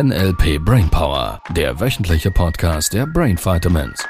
NLP 0.00 0.60
Brainpower, 0.64 1.40
der 1.56 1.80
wöchentliche 1.80 2.30
Podcast 2.30 2.92
der 2.94 3.04
Brain 3.04 3.36
Vitamins. 3.36 4.06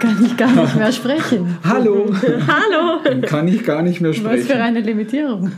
Kann 0.00 0.24
ich 0.24 0.36
gar 0.36 0.50
nicht 0.50 0.74
mehr 0.76 0.92
sprechen. 0.92 1.58
Hallo, 1.64 2.12
Hallo! 2.48 3.00
dann 3.04 3.20
kann 3.22 3.46
ich 3.46 3.62
gar 3.64 3.82
nicht 3.82 4.00
mehr 4.00 4.10
Was 4.10 4.18
für 4.18 4.24
sprechen. 4.42 4.60
eine 4.60 4.80
Limitierung. 4.80 5.52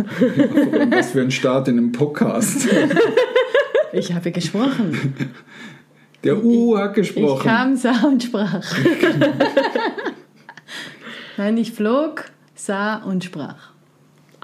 Was 0.91 1.13
für 1.13 1.21
ein 1.23 1.31
Start 1.31 1.69
in 1.69 1.79
einem 1.79 1.93
Podcast. 1.93 2.69
Ich 3.95 4.11
habe 4.15 4.31
gesprochen. 4.33 5.15
Der 6.25 6.43
U 6.43 6.79
hat 6.79 6.97
Ich 6.97 7.13
gesprochen. 7.15 7.43
kam, 7.47 7.77
sah 7.77 8.05
und 8.07 8.23
sprach. 8.23 8.63
Nein, 11.37 11.59
ich 11.59 11.73
flog, 11.73 12.25
sah 12.55 12.97
und 12.97 13.23
sprach. 13.23 13.72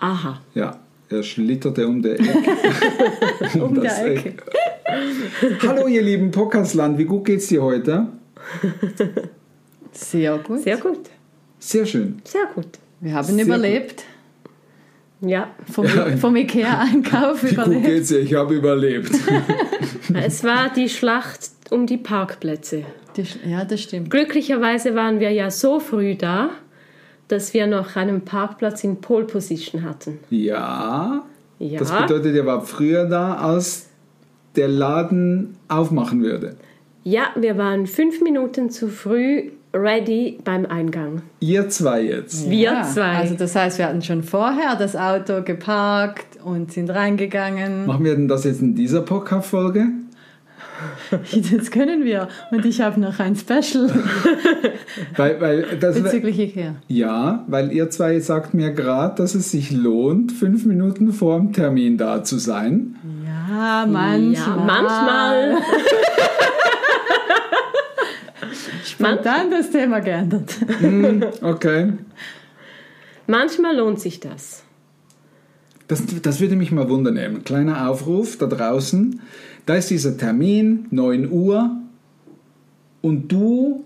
Aha. 0.00 0.40
Ja, 0.54 0.78
er 1.08 1.22
schlitterte 1.22 1.86
um 1.88 2.00
der 2.02 2.20
Ecke. 2.20 2.32
Um 3.60 3.80
der 3.80 4.06
Ecke. 4.06 4.28
Eck. 4.28 4.42
Hallo 5.66 5.86
ihr 5.88 6.02
lieben 6.02 6.30
Podcastland, 6.30 6.98
wie 6.98 7.04
gut 7.04 7.24
geht's 7.24 7.48
dir 7.48 7.62
heute? 7.62 8.06
Sehr 9.92 10.38
gut. 10.38 10.62
Sehr 10.62 10.76
gut. 10.76 11.00
Sehr 11.58 11.84
schön. 11.84 12.20
Sehr 12.24 12.46
gut. 12.54 12.78
Wir 13.00 13.14
haben 13.14 13.24
Sehr 13.24 13.44
überlebt. 13.44 14.04
Ja. 15.20 15.50
Vom, 15.72 15.86
vom 15.86 16.36
Ikea-Einkauf 16.36 17.42
Wie 17.42 17.48
gut 17.48 17.66
überlebt. 17.66 17.86
geht's 17.86 18.08
dir? 18.08 18.20
Ich 18.20 18.34
habe 18.34 18.54
überlebt. 18.54 19.10
Es 20.14 20.42
war 20.42 20.72
die 20.72 20.88
Schlacht 20.88 21.50
um 21.70 21.86
die 21.86 21.98
Parkplätze. 21.98 22.84
Die 23.16 23.24
Ja, 23.50 23.64
das 23.64 23.82
stimmt. 23.82 24.10
Glücklicherweise 24.10 24.94
waren 24.94 25.20
wir 25.20 25.30
ja 25.32 25.50
so 25.50 25.80
früh 25.80 26.14
da, 26.14 26.50
dass 27.28 27.54
wir 27.54 27.66
noch 27.66 27.96
einen 27.96 28.22
Parkplatz 28.22 28.84
in 28.84 29.00
Pole 29.00 29.24
Position 29.26 29.84
hatten. 29.84 30.18
Ja, 30.30 31.24
Ja. 31.58 31.78
das 31.78 31.92
bedeutet, 31.92 32.34
ihr 32.34 32.46
wart 32.46 32.66
früher 32.66 33.04
da, 33.04 33.34
als 33.34 33.86
der 34.56 34.68
Laden 34.68 35.56
aufmachen 35.68 36.22
würde. 36.22 36.56
Ja, 37.04 37.28
wir 37.36 37.56
waren 37.56 37.86
fünf 37.86 38.20
Minuten 38.20 38.70
zu 38.70 38.88
früh 38.88 39.50
ready 39.74 40.38
beim 40.44 40.66
Eingang. 40.66 41.22
Ihr 41.40 41.68
zwei 41.68 42.02
jetzt. 42.02 42.48
Wir 42.50 42.58
ja, 42.72 42.82
zwei. 42.82 43.16
Also 43.16 43.34
das 43.34 43.54
heißt, 43.54 43.78
wir 43.78 43.86
hatten 43.86 44.02
schon 44.02 44.22
vorher 44.22 44.76
das 44.76 44.96
Auto 44.96 45.42
geparkt 45.42 46.38
und 46.44 46.72
sind 46.72 46.90
reingegangen. 46.90 47.86
Machen 47.86 48.04
wir 48.04 48.14
denn 48.16 48.28
das 48.28 48.44
jetzt 48.44 48.60
in 48.62 48.74
dieser 48.74 49.02
Podcast-Folge? 49.02 49.86
Das 51.58 51.70
können 51.70 52.04
wir. 52.04 52.28
Und 52.50 52.64
ich 52.64 52.80
habe 52.80 53.00
noch 53.00 53.18
ein 53.18 53.36
Special 53.36 53.90
Weil, 55.16 55.40
weil 55.40 55.62
das, 55.78 56.00
bezüglich 56.00 56.38
Ikea. 56.38 56.76
Ja, 56.88 57.44
weil 57.46 57.72
ihr 57.72 57.90
zwei 57.90 58.20
sagt 58.20 58.54
mir 58.54 58.72
gerade, 58.72 59.16
dass 59.16 59.34
es 59.34 59.50
sich 59.50 59.70
lohnt, 59.70 60.32
fünf 60.32 60.64
Minuten 60.64 61.12
vor 61.12 61.38
dem 61.38 61.52
Termin 61.52 61.98
da 61.98 62.22
zu 62.24 62.38
sein. 62.38 62.96
Ja, 63.24 63.86
manchmal. 63.86 64.32
Ja, 64.32 64.64
manchmal. 64.64 65.58
Spontan 68.84 69.50
das 69.50 69.70
Thema 69.70 70.00
geändert. 70.00 70.54
Okay. 71.42 71.92
Manchmal 73.26 73.76
lohnt 73.76 74.00
sich 74.00 74.20
das. 74.20 74.64
Das, 75.88 76.02
das 76.22 76.40
würde 76.40 76.54
mich 76.56 76.70
mal 76.70 76.88
wundern. 76.88 77.16
Eben. 77.16 77.44
Kleiner 77.44 77.88
Aufruf 77.88 78.36
da 78.38 78.46
draußen. 78.46 79.20
Da 79.66 79.74
ist 79.74 79.90
dieser 79.90 80.16
Termin, 80.16 80.86
9 80.90 81.30
Uhr. 81.30 81.70
Und 83.02 83.28
du. 83.32 83.84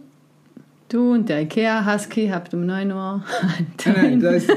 Du 0.89 1.13
und 1.13 1.29
der 1.29 1.43
Ikea-Husky 1.43 2.29
habt 2.29 2.53
um 2.55 2.67
9 2.67 2.91
Uhr 2.93 3.25
einen 3.41 3.51
Nein, 3.51 3.67
nein, 3.67 3.77
Termin. 3.77 4.21
da 4.21 4.31
ist, 4.33 4.51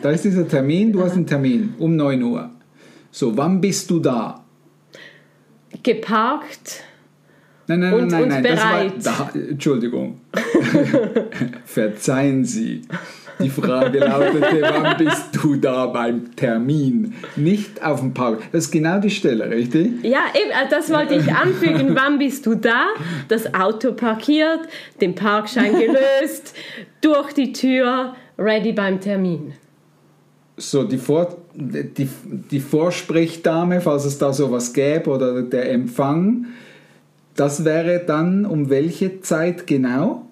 da 0.00 0.10
ist 0.10 0.24
dieser 0.24 0.48
Termin, 0.48 0.92
du 0.92 1.02
hast 1.02 1.16
einen 1.16 1.26
Termin 1.26 1.74
um 1.78 1.96
9 1.96 2.22
Uhr. 2.22 2.50
So, 3.10 3.36
wann 3.36 3.60
bist 3.60 3.90
du 3.90 3.98
da? 4.00 4.42
Geparkt. 5.82 6.84
Nein, 7.66 7.80
nein, 7.80 7.92
Und- 7.94 8.08
nein, 8.10 8.22
und 8.22 8.28
nein, 8.30 8.42
bereit. 8.42 8.92
das 8.96 9.18
war. 9.18 9.30
Da, 9.34 9.38
Entschuldigung. 9.38 10.20
Verzeihen 11.64 12.44
Sie. 12.44 12.82
Die 13.42 13.48
Frage 13.48 13.98
lautete, 13.98 14.62
wann 14.62 14.96
bist 14.96 15.28
du 15.32 15.56
da 15.56 15.86
beim 15.86 16.34
Termin? 16.36 17.14
Nicht 17.36 17.82
auf 17.82 18.00
dem 18.00 18.14
Park. 18.14 18.42
Das 18.52 18.66
ist 18.66 18.70
genau 18.70 19.00
die 19.00 19.10
Stelle, 19.10 19.50
richtig? 19.50 20.02
Ja, 20.02 20.24
eben, 20.34 20.50
äh, 20.50 20.68
das 20.70 20.90
wollte 20.90 21.14
ich 21.14 21.32
anfügen. 21.32 21.94
Wann 21.94 22.18
bist 22.18 22.46
du 22.46 22.54
da? 22.54 22.86
Das 23.28 23.54
Auto 23.54 23.92
parkiert, 23.92 24.60
den 25.00 25.14
Parkschein 25.14 25.72
gelöst, 25.78 26.54
durch 27.00 27.32
die 27.32 27.52
Tür, 27.52 28.14
ready 28.38 28.72
beim 28.72 29.00
Termin. 29.00 29.54
So, 30.56 30.84
die, 30.84 30.98
Vor 30.98 31.38
die, 31.54 32.08
die 32.50 32.60
Vorsprechdame, 32.60 33.80
falls 33.80 34.04
es 34.04 34.18
da 34.18 34.32
sowas 34.32 34.72
gäbe, 34.72 35.10
oder 35.10 35.42
der 35.42 35.70
Empfang, 35.72 36.46
das 37.34 37.64
wäre 37.64 38.02
dann 38.06 38.44
um 38.44 38.68
welche 38.68 39.20
Zeit 39.22 39.66
genau? 39.66 40.26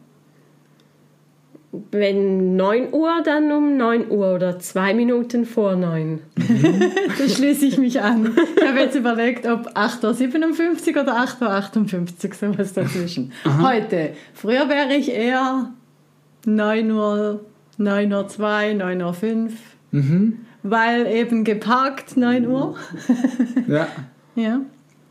Wenn 1.91 2.57
9 2.57 2.93
Uhr, 2.95 3.21
dann 3.25 3.53
um 3.53 3.77
9 3.77 4.11
Uhr 4.11 4.35
oder 4.35 4.59
zwei 4.59 4.95
Minuten 4.95 5.45
vor 5.45 5.77
9. 5.77 6.21
Da 7.19 7.29
schließe 7.29 7.67
ich 7.67 7.77
mich 7.79 8.01
an. 8.01 8.35
Ich 8.57 8.67
habe 8.67 8.79
jetzt 8.81 8.95
überlegt, 8.97 9.47
ob 9.47 9.69
8.57 9.77 10.95
Uhr 10.97 11.03
oder 11.03 11.17
8.58 11.25 12.29
Uhr, 12.29 12.35
sowas 12.53 12.73
dazwischen. 12.73 13.33
Heute. 13.61 14.11
Früher 14.33 14.69
wäre 14.69 14.95
ich 14.95 15.11
eher 15.11 15.71
9 16.47 16.91
Uhr, 16.91 17.45
9 17.77 18.13
Uhr 18.13 18.29
2, 18.29 18.73
9 18.75 19.03
Uhr 19.03 19.13
5. 19.15 19.53
Weil 20.63 21.07
eben 21.07 21.45
geparkt 21.45 22.17
9 22.17 22.47
Uhr. 22.47 22.77
Ja, 23.69 23.89
Ja. 24.37 24.61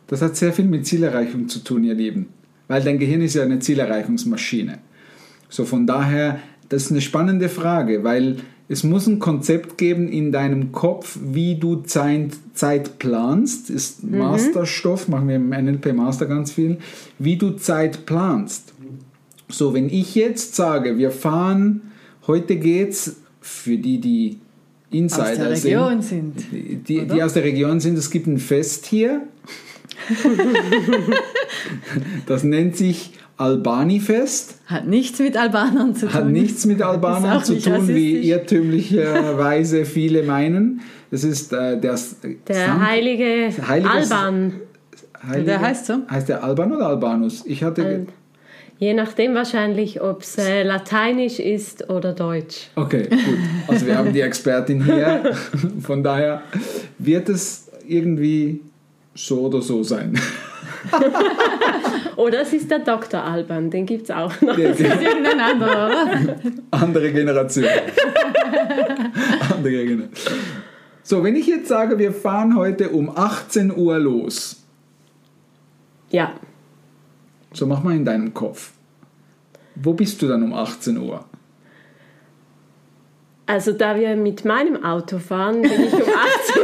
das 0.07 0.22
hat 0.24 0.35
sehr 0.35 0.53
viel 0.53 0.66
mit 0.66 0.88
Zielerreichung 0.88 1.47
zu 1.50 1.59
tun, 1.59 1.84
ihr 1.84 1.94
Lieben. 1.94 2.29
Weil 2.68 2.81
dein 2.84 2.97
Gehirn 2.97 3.22
ist 3.22 3.35
ja 3.35 3.44
eine 3.44 3.59
Zielerreichungsmaschine. 3.59 4.79
So 5.50 5.66
von 5.66 5.88
daher, 5.88 6.40
das 6.69 6.84
ist 6.84 6.91
eine 6.91 7.02
spannende 7.02 7.50
Frage, 7.50 8.03
weil 8.03 8.38
es 8.69 8.84
muss 8.84 9.08
ein 9.08 9.19
Konzept 9.19 9.78
geben 9.78 10.09
in 10.09 10.31
deinem 10.31 10.74
Kopf, 10.74 11.18
wie 11.24 11.56
du 11.56 11.78
Zeit, 11.78 12.31
Zeit 12.53 13.00
planst. 13.00 13.69
Ist 13.69 14.03
Masterstoff, 14.03 15.07
machen 15.07 15.30
wir 15.30 15.38
im 15.38 15.50
NLP 15.50 15.94
Master 15.94 16.25
ganz 16.25 16.52
viel, 16.52 16.78
wie 17.18 17.38
du 17.38 17.52
Zeit 17.52 18.06
planst. 18.06 18.74
So, 19.47 19.74
wenn 19.74 19.90
ich 19.90 20.16
jetzt 20.16 20.56
sage, 20.56 20.97
wir 20.97 21.12
fahren, 21.12 21.94
heute 22.28 22.57
geht's 22.57 23.16
für 23.40 23.78
die, 23.78 24.02
die 24.02 24.40
Insider 24.91 25.24
Aus 25.24 25.38
der 25.38 25.56
sind, 25.56 25.66
Region 25.66 26.02
sind. 26.02 26.34
die, 26.88 27.07
die 27.07 27.24
aus 27.24 27.34
der 27.34 27.44
Region 27.44 27.80
sind, 27.80 27.97
es 27.97 28.12
gibt 28.12 28.28
ein 28.28 28.38
Fest 28.38 28.86
hier. 28.86 29.22
das 32.25 32.44
nennt 32.44 32.75
sich 32.75 33.12
Albani-Fest. 33.38 34.56
Hat 34.66 34.88
nichts 34.88 35.20
mit 35.20 35.38
Albanern 35.38 35.96
zu 35.96 36.06
tun. 36.08 36.14
Hat 36.14 36.28
nichts 36.28 36.66
mit 36.66 36.81
Albanern 36.92 37.44
zu 37.44 37.59
tun, 37.59 37.88
wie 37.88 38.18
irrtümlicherweise 38.30 39.86
viele 39.86 40.24
meinen. 40.24 40.81
Das 41.12 41.24
ist 41.24 41.53
äh, 41.53 41.80
der, 41.80 41.98
Der 42.48 42.56
Sam- 42.56 42.86
heilige 42.86 43.50
Heiliges- 43.68 44.12
Alban. 44.12 44.53
Heilige- 45.28 45.46
Der 45.46 45.62
heißt 45.62 45.86
so? 45.86 45.94
Heißt 46.09 46.30
der 46.30 46.44
Alban 46.44 46.72
oder 46.75 46.88
Albanus? 46.88 47.44
Ich 47.46 47.64
hatte. 47.64 47.81
ge- 47.84 48.06
Je 48.80 48.94
nachdem 48.94 49.34
wahrscheinlich, 49.34 50.02
ob 50.02 50.22
es 50.22 50.38
äh, 50.38 50.62
lateinisch 50.62 51.40
ist 51.40 51.90
oder 51.90 52.14
deutsch. 52.14 52.68
Okay, 52.75 53.08
gut. 53.09 53.19
Also 53.68 53.88
wir 53.88 53.98
haben 53.98 54.14
die 54.14 54.22
Expertin 54.22 54.84
hier. 54.86 55.34
Von 55.81 56.04
daher 56.04 56.44
wird 57.00 57.28
es 57.28 57.69
irgendwie 57.88 58.62
so 59.16 59.40
oder 59.48 59.64
so 59.64 59.81
sein. 59.81 60.19
Oder 62.18 62.42
es 62.42 62.52
ist 62.52 62.70
der 62.72 62.80
Dr. 62.80 63.24
Alban, 63.24 63.70
den 63.70 63.86
gibt 63.86 64.04
es 64.06 64.12
auch 64.12 64.34
noch. 64.42 64.56
Der- 64.56 64.70
Das 64.72 64.80
ist 64.80 65.02
irgendein 65.02 65.40
anderer, 65.40 65.86
oder? 65.88 66.36
Andere 66.72 67.12
Generation. 67.14 67.66
Andere 69.54 69.86
Generation. 69.86 70.40
So, 71.04 71.24
wenn 71.24 71.36
ich 71.36 71.48
jetzt 71.48 71.68
sage, 71.69 71.98
wir 72.00 72.12
fahren 72.12 72.56
heute 72.58 72.90
um 72.90 73.10
18 73.16 73.75
Uhr 73.78 73.98
los, 74.00 74.62
Ja, 76.10 76.34
so 77.54 77.66
mach 77.66 77.81
mal 77.84 77.96
in 77.96 78.04
deinem 78.04 78.34
Kopf. 78.34 78.72
Wo 79.75 79.94
bist 79.94 80.22
du 80.22 80.28
dann 80.28 80.44
um 80.44 80.54
18 80.54 80.98
Uhr? 80.98 81.24
also 83.50 83.72
da 83.72 83.96
wir 83.96 84.18
mit 84.18 84.44
meinem 84.44 84.84
Auto 84.84 85.20
fahren, 85.20 85.62
bin 85.62 85.72
ich 85.72 85.94
um 85.94 86.02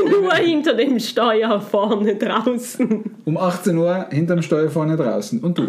18 0.05 0.23
Uhr 0.23 0.33
hinter 0.35 0.73
dem 0.75 0.99
Steuer 0.99 1.61
vorne 1.61 2.15
draußen. 2.15 3.03
Um 3.25 3.37
18 3.37 3.77
Uhr 3.77 4.07
hinterm 4.11 4.41
Steuer 4.41 4.69
vorne 4.69 4.95
draußen. 4.97 5.39
Und 5.41 5.57
du? 5.57 5.67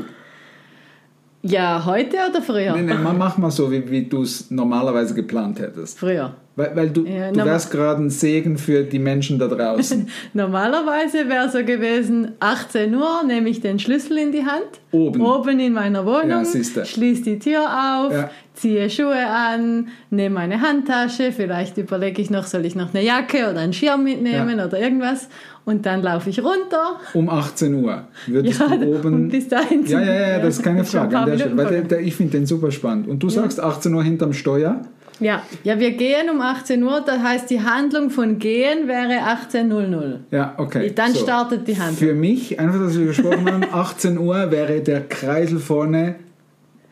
Ja, 1.43 1.85
heute 1.85 2.17
oder 2.31 2.41
früher? 2.41 2.75
Nee, 2.75 2.95
mach- 2.95 3.13
mach 3.17 3.37
mal 3.39 3.51
so, 3.51 3.71
wie, 3.71 3.89
wie 3.91 4.05
du 4.07 4.23
es 4.23 4.51
normalerweise 4.51 5.15
geplant 5.15 5.59
hättest. 5.61 5.99
Früher. 5.99 6.35
Weil, 6.57 6.77
weil 6.77 6.91
du, 6.91 7.05
Ja, 7.05 7.33
du 7.33 7.45
wärst 7.45 7.71
gerade 7.73 8.01
ein 8.03 8.11
Segen 8.11 8.57
für 8.57 8.85
die 8.85 9.01
Menschen 9.01 9.39
da 9.41 9.49
draußen. 9.49 10.09
Normalerweise 10.35 11.29
wäre 11.29 11.49
so 11.49 11.65
gewesen, 11.65 12.33
18 12.39 12.95
Uhr 12.95 13.23
nehme 13.27 13.49
ich 13.49 13.61
den 13.61 13.79
Schlüssel 13.81 14.19
in 14.19 14.31
die 14.31 14.45
Hand, 14.45 14.81
Oben. 14.93 15.21
oben 15.21 15.59
in 15.59 15.73
meiner 15.73 16.07
Wohnung, 16.07 16.45
Ja, 16.45 16.85
schließe 16.85 17.23
die 17.25 17.39
Tür 17.41 17.63
auf, 17.67 18.13
Ja. 18.13 18.31
ziehe 18.55 18.89
Schuhe 18.89 19.27
an, 19.27 19.89
nehme 20.11 20.39
eine 20.39 20.61
Handtasche, 20.61 21.33
vielleicht 21.33 21.77
überlege 21.77 22.23
ich 22.23 22.31
noch, 22.31 22.45
soll 22.45 22.65
ich 22.67 22.77
noch 22.77 22.95
eine 22.95 23.03
Jacke 23.05 23.51
oder 23.51 23.59
einen 23.59 23.73
Schirm 23.73 24.05
mitnehmen 24.05 24.61
oder 24.61 24.79
irgendwas. 24.79 25.29
Und 25.65 25.87
dann 25.87 26.03
laufe 26.03 26.29
ich 26.31 26.39
runter. 26.41 27.01
Um 27.15 27.29
18 27.31 27.75
Uhr 27.83 28.05
würdest 28.27 28.61
Ja, 28.61 28.69
du 28.77 28.97
oben. 28.99 29.29
bis 29.29 29.49
dahin 29.49 29.85
ja, 29.87 29.99
ja, 30.01 30.29
ja, 30.33 30.39
das 30.39 30.59
ist 30.59 30.63
keine 30.63 30.85
Frage. 30.85 31.19
An 31.19 31.27
der 31.31 31.39
Stelle, 31.39 31.57
weil 31.57 31.67
der, 31.67 31.83
der, 31.83 32.01
ich 32.01 32.15
finde 32.15 32.33
den 32.39 32.47
super 32.47 32.71
spannend. 32.71 33.09
Und 33.09 33.23
du 33.23 33.29
sagst 33.31 33.59
18 33.61 33.93
Uhr 33.95 34.05
hinterm 34.05 34.33
Steuer? 34.35 34.83
Ja, 35.21 35.43
Ja, 35.63 35.79
wir 35.79 35.93
gehen 35.93 36.29
um 36.31 36.41
18 36.41 36.83
Uhr, 36.83 37.01
das 37.07 37.21
heißt, 37.21 37.49
die 37.51 37.63
Handlung 37.63 38.11
von 38.11 38.39
gehen 38.39 38.89
wäre 38.89 39.13
18.00. 39.23 40.19
Ja, 40.31 40.55
okay. 40.59 40.93
Dann 40.95 41.15
startet 41.15 41.69
die 41.69 41.79
Handlung. 41.79 41.97
Für 41.97 42.15
mich, 42.15 42.59
einfach, 42.59 42.81
dass 42.81 42.99
wir 42.99 43.07
gesprochen 43.07 43.51
haben, 43.51 43.65
18 43.73 44.19
Uhr 44.19 44.51
wäre 44.51 44.81
der 44.81 45.03
Kreisel 45.03 45.59
vorne 45.61 46.17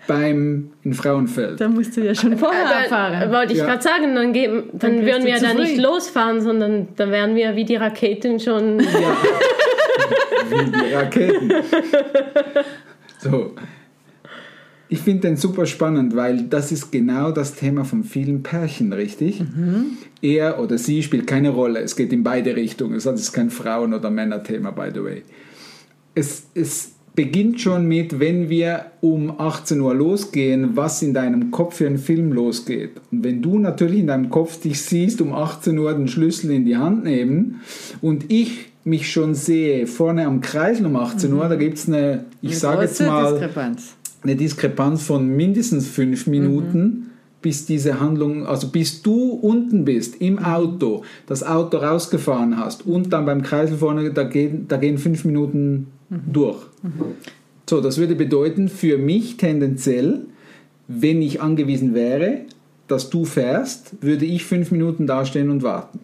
beim 0.06 0.70
in 0.82 0.94
Frauenfeld. 0.94 1.60
Da 1.60 1.68
musst 1.68 1.96
du 1.96 2.00
ja 2.00 2.14
schon 2.14 2.36
vorher 2.36 2.64
Äh, 2.64 2.88
da, 2.88 3.30
wollte 3.32 3.52
ich 3.52 3.58
Ja. 3.60 3.66
gerade 3.66 3.82
sagen, 3.82 4.14
dann, 4.14 4.32
gehen, 4.32 4.64
dann, 4.72 4.96
Dann 4.96 5.06
würden 5.06 5.24
wir 5.26 5.36
zu 5.36 5.46
da 5.46 5.54
nicht 5.54 5.78
losfahren, 5.78 6.40
sondern 6.40 6.88
da 6.96 7.08
wären 7.10 7.34
wir 7.36 7.54
wie 7.56 7.64
die 7.64 7.76
Raketen 7.76 8.38
schon. 8.40 8.80
Ja. 8.80 8.88
Wie 10.50 10.70
die 10.70 10.92
Raketen. 10.94 11.52
So. 13.18 13.54
Ich 14.92 14.98
finde 14.98 15.22
den 15.22 15.38
super 15.38 15.64
spannend, 15.64 16.14
weil 16.16 16.42
das 16.42 16.70
ist 16.70 16.92
genau 16.92 17.30
das 17.30 17.54
Thema 17.54 17.82
von 17.86 18.04
vielen 18.04 18.42
Pärchen, 18.42 18.92
richtig? 18.92 19.40
Er 20.20 20.60
oder 20.60 20.76
sie 20.76 21.02
spielt 21.02 21.26
keine 21.26 21.48
Rolle. 21.48 21.80
Es 21.80 21.96
geht 21.96 22.12
in 22.12 22.22
beide 22.22 22.54
Richtungen. 22.54 22.96
Es 22.96 23.06
ist 23.06 23.32
kein 23.32 23.48
Frauen- 23.48 23.94
oder 23.94 24.10
Männerthema, 24.10 24.70
by 24.70 24.90
the 24.92 25.02
way. 25.02 25.22
Es, 26.14 26.42
es 26.52 26.92
beginnt 27.14 27.58
schon 27.62 27.86
mit, 27.86 28.20
wenn 28.20 28.50
wir 28.50 28.84
um 29.00 29.40
18 29.40 29.80
Uhr 29.80 29.94
losgehen, 29.94 30.76
was 30.76 31.00
in 31.00 31.14
deinem 31.14 31.50
Kopf 31.50 31.76
für 31.76 31.86
einen 31.86 31.96
Film 31.96 32.30
losgeht. 32.30 32.90
Und 33.10 33.24
wenn 33.24 33.40
du 33.40 33.58
natürlich 33.58 34.00
in 34.00 34.08
deinem 34.08 34.28
Kopf 34.28 34.60
dich 34.60 34.82
siehst, 34.82 35.22
um 35.22 35.32
18 35.32 35.78
Uhr 35.78 35.94
den 35.94 36.08
Schlüssel 36.08 36.50
in 36.50 36.66
die 36.66 36.76
Hand 36.76 37.04
nehmen 37.04 37.62
und 38.02 38.30
ich 38.30 38.72
mich 38.84 39.10
schon 39.10 39.34
sehe, 39.34 39.86
vorne 39.86 40.26
am 40.26 40.42
Kreisel 40.42 40.84
um 40.84 40.96
18 40.96 41.32
Uhr, 41.32 41.48
da 41.48 41.56
gibt 41.56 41.78
es 41.78 41.88
eine, 41.88 42.26
ich 42.42 42.58
sage 42.58 42.82
jetzt 42.82 43.00
mal, 43.00 43.32
Diskrepanz. 43.32 43.94
Eine 44.22 44.36
Diskrepanz 44.36 45.02
von 45.02 45.28
mindestens 45.28 45.88
fünf 45.88 46.26
Minuten, 46.26 47.10
bis 47.40 47.66
diese 47.66 47.98
Handlung, 48.00 48.46
also 48.46 48.68
bis 48.68 49.02
du 49.02 49.32
unten 49.32 49.84
bist 49.84 50.20
im 50.20 50.38
Auto, 50.38 51.02
das 51.26 51.42
Auto 51.42 51.78
rausgefahren 51.78 52.56
hast 52.56 52.86
und 52.86 53.12
dann 53.12 53.26
beim 53.26 53.42
Kreisel 53.42 53.78
vorne, 53.78 54.12
da 54.12 54.22
gehen, 54.22 54.66
da 54.68 54.76
gehen 54.76 54.96
fünf 54.96 55.24
Minuten 55.24 55.88
durch. 56.32 56.58
So, 57.68 57.80
das 57.80 57.98
würde 57.98 58.14
bedeuten, 58.14 58.68
für 58.68 58.96
mich 58.96 59.38
tendenziell, 59.38 60.20
wenn 60.86 61.20
ich 61.22 61.40
angewiesen 61.40 61.94
wäre, 61.94 62.42
dass 62.88 63.10
du 63.10 63.24
fährst, 63.24 64.02
würde 64.02 64.24
ich 64.24 64.44
fünf 64.44 64.70
Minuten 64.70 65.06
dastehen 65.06 65.50
und 65.50 65.62
warten. 65.62 66.00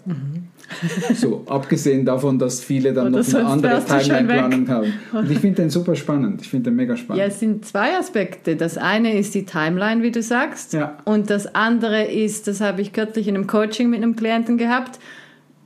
So, 1.15 1.45
abgesehen 1.47 2.05
davon, 2.05 2.39
dass 2.39 2.61
viele 2.61 2.93
dann 2.93 3.15
Oder 3.15 3.23
noch 3.23 3.35
eine 3.35 3.47
andere 3.47 3.85
Timeline-Planung 3.85 4.69
haben. 4.69 4.93
Und 5.13 5.31
ich 5.31 5.39
finde 5.39 5.63
den 5.63 5.71
super 5.71 5.97
spannend. 5.97 6.43
Ich 6.43 6.49
finde 6.51 6.71
den 6.71 6.77
mega 6.77 6.97
spannend. 6.97 7.21
Ja, 7.21 7.27
es 7.27 7.41
sind 7.41 7.65
zwei 7.65 7.97
Aspekte. 7.97 8.55
Das 8.55 8.77
eine 8.77 9.19
ist 9.19 9.35
die 9.35 9.45
Timeline, 9.45 10.03
wie 10.03 10.11
du 10.11 10.23
sagst. 10.23 10.75
Ja. 10.75 10.99
Und 11.05 11.31
das 11.31 11.55
andere 11.55 12.05
ist, 12.05 12.49
das 12.49 12.61
habe 12.61 12.83
ich 12.83 12.93
kürzlich 12.93 13.29
in 13.29 13.35
einem 13.35 13.47
Coaching 13.47 13.89
mit 13.89 14.03
einem 14.03 14.15
Klienten 14.15 14.59
gehabt, 14.59 14.99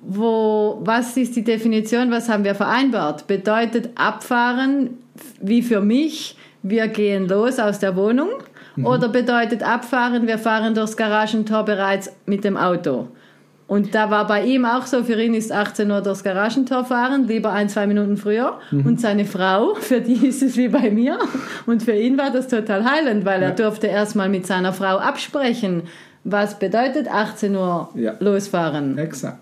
wo, 0.02 0.80
was 0.84 1.16
ist 1.16 1.36
die 1.36 1.44
Definition, 1.44 2.10
was 2.10 2.28
haben 2.28 2.44
wir 2.44 2.54
vereinbart? 2.54 3.26
Bedeutet 3.26 3.90
abfahren, 3.94 4.90
wie 5.40 5.62
für 5.62 5.80
mich, 5.80 6.36
wir 6.62 6.88
gehen 6.88 7.28
los 7.28 7.58
aus 7.58 7.78
der 7.78 7.96
Wohnung? 7.96 8.30
Oder 8.82 9.08
bedeutet 9.08 9.62
abfahren, 9.62 10.26
wir 10.26 10.38
fahren 10.38 10.74
durchs 10.74 10.96
Garagentor 10.96 11.64
bereits 11.64 12.10
mit 12.26 12.44
dem 12.44 12.56
Auto? 12.56 13.08
Und 13.68 13.94
da 13.94 14.10
war 14.10 14.26
bei 14.26 14.44
ihm 14.44 14.64
auch 14.66 14.84
so, 14.86 15.02
für 15.02 15.20
ihn 15.22 15.32
ist 15.34 15.50
18 15.50 15.90
Uhr 15.90 16.02
durchs 16.02 16.22
Garagentor 16.22 16.84
fahren, 16.84 17.26
lieber 17.26 17.52
ein, 17.52 17.68
zwei 17.70 17.86
Minuten 17.86 18.16
früher. 18.18 18.58
Und 18.70 19.00
seine 19.00 19.24
Frau, 19.24 19.74
für 19.80 20.00
die 20.00 20.26
ist 20.26 20.42
es 20.42 20.56
wie 20.58 20.68
bei 20.68 20.90
mir. 20.90 21.18
Und 21.64 21.82
für 21.82 21.92
ihn 21.92 22.18
war 22.18 22.30
das 22.30 22.48
total 22.48 22.84
heilend, 22.84 23.24
weil 23.24 23.42
er 23.42 23.52
durfte 23.52 23.86
erstmal 23.86 24.28
mit 24.28 24.46
seiner 24.46 24.72
Frau 24.74 24.98
absprechen, 24.98 25.84
was 26.24 26.58
bedeutet 26.58 27.08
18 27.10 27.54
Uhr 27.56 27.88
Ja. 27.94 28.14
losfahren. 28.20 28.98
Exakt. 28.98 29.38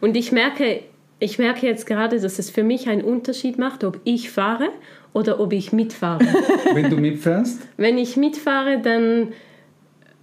Und 0.00 0.16
ich 0.16 0.32
merke, 0.32 0.80
ich 1.18 1.38
merke 1.38 1.66
jetzt 1.66 1.86
gerade, 1.86 2.18
dass 2.20 2.38
es 2.38 2.50
für 2.50 2.62
mich 2.62 2.88
einen 2.88 3.02
Unterschied 3.02 3.58
macht, 3.58 3.84
ob 3.84 4.00
ich 4.04 4.30
fahre 4.30 4.68
oder 5.12 5.40
ob 5.40 5.52
ich 5.52 5.72
mitfahre. 5.72 6.24
Wenn 6.74 6.88
du 6.90 6.96
mitfährst, 6.96 7.62
Wenn 7.76 7.98
ich 7.98 8.16
mitfahre, 8.16 8.80
dann 8.82 9.28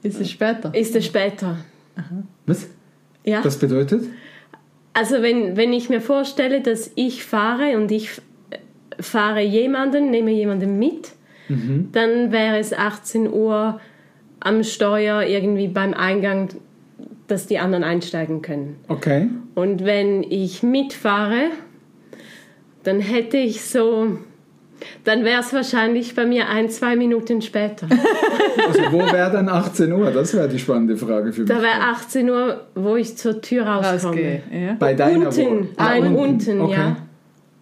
Ist 0.01 0.19
es 0.19 0.31
später? 0.31 0.73
ist 0.73 0.95
es 0.95 1.05
später. 1.05 1.57
was? 2.45 2.67
Ja? 3.23 3.41
Das 3.41 3.57
bedeutet? 3.59 4.03
Also 4.93 5.21
wenn, 5.21 5.55
wenn 5.55 5.71
ich 5.71 5.89
mir 5.89 6.01
vorstelle, 6.01 6.61
dass 6.61 6.91
ich 6.95 7.23
fahre 7.23 7.77
und 7.77 7.91
ich 7.91 8.05
f- 8.07 8.21
fahre 8.99 9.41
jemanden, 9.41 10.09
nehme 10.09 10.31
jemanden 10.31 10.79
mit, 10.79 11.11
dann 11.47 12.31
wäre 12.31 12.57
es 12.59 12.73
18 12.73 13.31
Uhr 13.31 13.79
am 14.39 14.63
Steuer 14.63 15.23
irgendwie 15.23 15.67
beim 15.67 15.93
Eingang, 15.93 16.49
dass 17.27 17.47
die 17.47 17.57
anderen 17.59 17.83
einsteigen 17.83 18.41
können. 18.41 18.75
Okay. 18.87 19.29
Und 19.55 19.83
wenn 19.85 20.23
ich 20.23 20.61
mitfahre, 20.63 21.49
dann 22.83 22.99
hätte 22.99 23.37
ich 23.37 23.61
so, 23.63 24.17
dann 25.03 25.23
wäre 25.23 25.41
es 25.41 25.53
wahrscheinlich 25.53 26.15
bei 26.15 26.25
mir 26.25 26.49
ein, 26.49 26.69
zwei 26.69 26.95
Minuten 26.95 27.41
später. 27.41 27.87
Also 28.67 28.81
wo 28.91 28.99
wäre 28.99 29.31
dann 29.31 29.47
18 29.47 29.91
Uhr? 29.91 30.11
Das 30.11 30.33
wäre 30.33 30.49
die 30.49 30.59
spannende 30.59 30.97
Frage 30.97 31.31
für 31.31 31.41
mich. 31.41 31.49
Da 31.49 31.61
wäre 31.61 31.79
18 31.91 32.29
Uhr, 32.29 32.67
wo 32.75 32.97
ich 32.97 33.17
zur 33.17 33.41
Tür 33.41 33.65
rauskomme. 33.65 34.15
Rausgehe. 34.15 34.43
Ja. 34.51 34.75
Bei 34.77 34.93
deiner 34.93 35.27
Unten, 35.27 35.37
Wohnung. 35.37 35.67
Ah, 35.77 35.89
nein, 35.99 36.15
unten, 36.15 36.61
okay. 36.61 36.73
ja. 36.73 36.97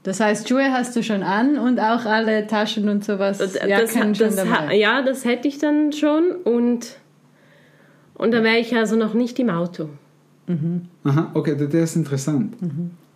Das 0.03 0.19
heißt, 0.19 0.49
Schuhe 0.49 0.71
hast 0.71 0.95
du 0.95 1.03
schon 1.03 1.21
an 1.21 1.57
und 1.57 1.79
auch 1.79 2.05
alle 2.05 2.47
Taschen 2.47 2.89
und 2.89 3.05
sowas. 3.05 3.37
Das, 3.37 3.55
Jacken 3.55 4.15
schon 4.15 4.27
das, 4.27 4.35
dabei. 4.37 4.75
ja, 4.75 5.01
das 5.01 5.23
hätte 5.23 5.47
ich 5.47 5.59
dann 5.59 5.91
schon 5.91 6.31
und, 6.43 6.97
und 8.15 8.31
dann 8.31 8.43
wäre 8.43 8.57
ich 8.57 8.75
also 8.75 8.95
noch 8.95 9.13
nicht 9.13 9.37
im 9.39 9.49
Auto. 9.49 9.89
Aha, 11.03 11.31
okay, 11.33 11.55
das 11.57 11.69
das 11.69 11.81
ist 11.81 11.95
interessant. 11.97 12.55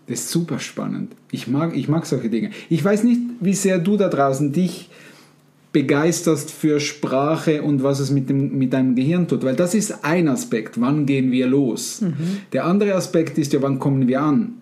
Das 0.07 0.19
ist 0.19 0.29
super 0.29 0.59
spannend. 0.59 1.13
Ich 1.31 1.47
mag, 1.47 1.75
ich 1.75 1.87
mag 1.87 2.05
solche 2.05 2.29
Dinge. 2.29 2.51
Ich 2.69 2.83
weiß 2.83 3.03
nicht, 3.03 3.21
wie 3.39 3.53
sehr 3.53 3.79
du 3.79 3.97
da 3.97 4.09
draußen 4.09 4.51
dich 4.51 4.89
begeisterst 5.71 6.51
für 6.51 6.79
Sprache 6.79 7.61
und 7.61 7.81
was 7.81 7.99
es 7.99 8.11
mit, 8.11 8.29
dem, 8.29 8.57
mit 8.57 8.73
deinem 8.73 8.95
Gehirn 8.95 9.27
tut, 9.27 9.43
weil 9.43 9.55
das 9.55 9.73
ist 9.73 10.03
ein 10.03 10.27
Aspekt, 10.27 10.81
wann 10.81 11.05
gehen 11.05 11.31
wir 11.31 11.47
los. 11.47 12.03
Der 12.51 12.65
andere 12.65 12.93
Aspekt 12.95 13.37
ist 13.37 13.53
ja, 13.53 13.61
wann 13.61 13.79
kommen 13.79 14.07
wir 14.07 14.21
an. 14.21 14.55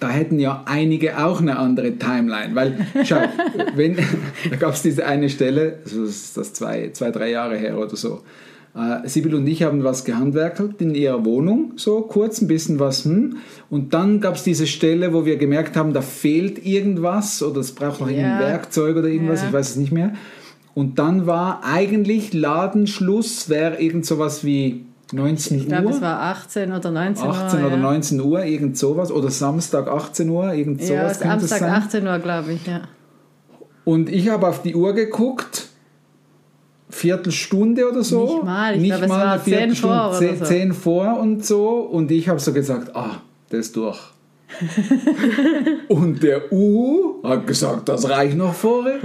Da 0.00 0.10
hätten 0.10 0.38
ja 0.38 0.62
einige 0.66 1.18
auch 1.18 1.40
eine 1.40 1.58
andere 1.58 1.96
Timeline, 1.96 2.54
weil, 2.54 2.86
schau, 3.04 3.22
wenn, 3.74 3.96
da 4.50 4.56
gab 4.56 4.74
es 4.74 4.82
diese 4.82 5.06
eine 5.06 5.30
Stelle, 5.30 5.78
also 5.82 6.04
das 6.04 6.10
ist 6.10 6.36
das 6.36 6.52
zwei, 6.52 6.90
zwei, 6.92 7.10
drei 7.10 7.30
Jahre 7.30 7.56
her 7.56 7.78
oder 7.78 7.96
so, 7.96 8.22
äh, 8.76 9.08
Sibyl 9.08 9.34
und 9.34 9.46
ich 9.46 9.62
haben 9.62 9.82
was 9.84 10.04
gehandwerkelt 10.04 10.80
in 10.82 10.94
ihrer 10.94 11.24
Wohnung, 11.24 11.72
so 11.76 12.02
kurz 12.02 12.40
ein 12.42 12.46
bisschen 12.48 12.78
was, 12.78 13.04
hm, 13.04 13.38
und 13.70 13.94
dann 13.94 14.20
gab 14.20 14.34
es 14.36 14.42
diese 14.42 14.66
Stelle, 14.66 15.12
wo 15.14 15.24
wir 15.24 15.36
gemerkt 15.38 15.76
haben, 15.76 15.92
da 15.94 16.02
fehlt 16.02 16.64
irgendwas 16.66 17.42
oder 17.42 17.60
es 17.60 17.72
braucht 17.72 18.00
noch 18.00 18.08
irgendein 18.08 18.40
Ja. 18.40 18.46
Werkzeug 18.48 18.96
oder 18.96 19.08
irgendwas, 19.08 19.40
Ja. 19.42 19.48
ich 19.48 19.52
weiß 19.54 19.70
es 19.70 19.76
nicht 19.76 19.92
mehr. 19.92 20.12
Und 20.74 20.98
dann 20.98 21.26
war 21.26 21.62
eigentlich 21.64 22.34
Ladenschluss, 22.34 23.48
wäre 23.48 23.80
irgend 23.80 24.04
sowas 24.04 24.44
wie 24.44 24.84
19 25.12 25.58
Ich 25.58 25.68
glaube, 25.68 25.86
Uhr. 25.86 25.90
es 25.92 26.00
war 26.02 26.20
18 26.20 26.72
oder 26.72 26.90
19 26.90 27.26
18 27.28 27.60
Uhr. 27.60 27.66
oder 27.66 27.76
ja. 27.76 27.82
19 27.82 28.20
Uhr, 28.20 28.44
irgend 28.44 28.76
sowas. 28.76 29.10
Oder 29.10 29.30
Samstag 29.30 29.88
18 29.88 30.28
Uhr, 30.28 30.52
irgend 30.52 30.80
Ja, 30.82 30.86
sowas 30.86 31.12
es 31.12 31.18
Samstag 31.20 31.58
sein. 31.60 31.70
18 31.72 32.06
Uhr, 32.06 32.18
glaube 32.18 32.52
ich, 32.52 32.66
ja. 32.66 32.82
Und 33.84 34.10
ich 34.10 34.28
habe 34.28 34.48
auf 34.48 34.62
die 34.62 34.74
Uhr 34.74 34.92
geguckt, 34.94 35.68
Viertelstunde 36.88 37.88
oder 37.90 38.02
so. 38.02 38.24
Nicht 38.24 38.44
mal, 38.44 38.74
ich 38.74 38.80
Nicht 38.80 38.90
glaube, 38.90 39.04
es 39.04 39.10
mal 39.10 39.24
war 39.24 39.32
eine 39.32 39.42
10 39.42 39.52
Viertelstunde, 39.52 39.96
vor 39.96 40.18
zehn, 40.18 40.38
so. 40.38 40.44
zehn 40.44 40.74
vor 40.74 41.20
und 41.20 41.44
so. 41.44 41.68
Und 41.80 42.10
ich 42.10 42.28
habe 42.28 42.38
so 42.38 42.52
gesagt, 42.52 42.94
ah, 42.94 43.22
ist 43.50 43.76
durch. 43.76 43.98
und 45.88 46.22
der 46.22 46.52
U 46.52 47.20
hat 47.22 47.46
gesagt, 47.46 47.88
das 47.88 48.08
reicht 48.08 48.36
noch 48.36 48.54
vorher. 48.54 48.98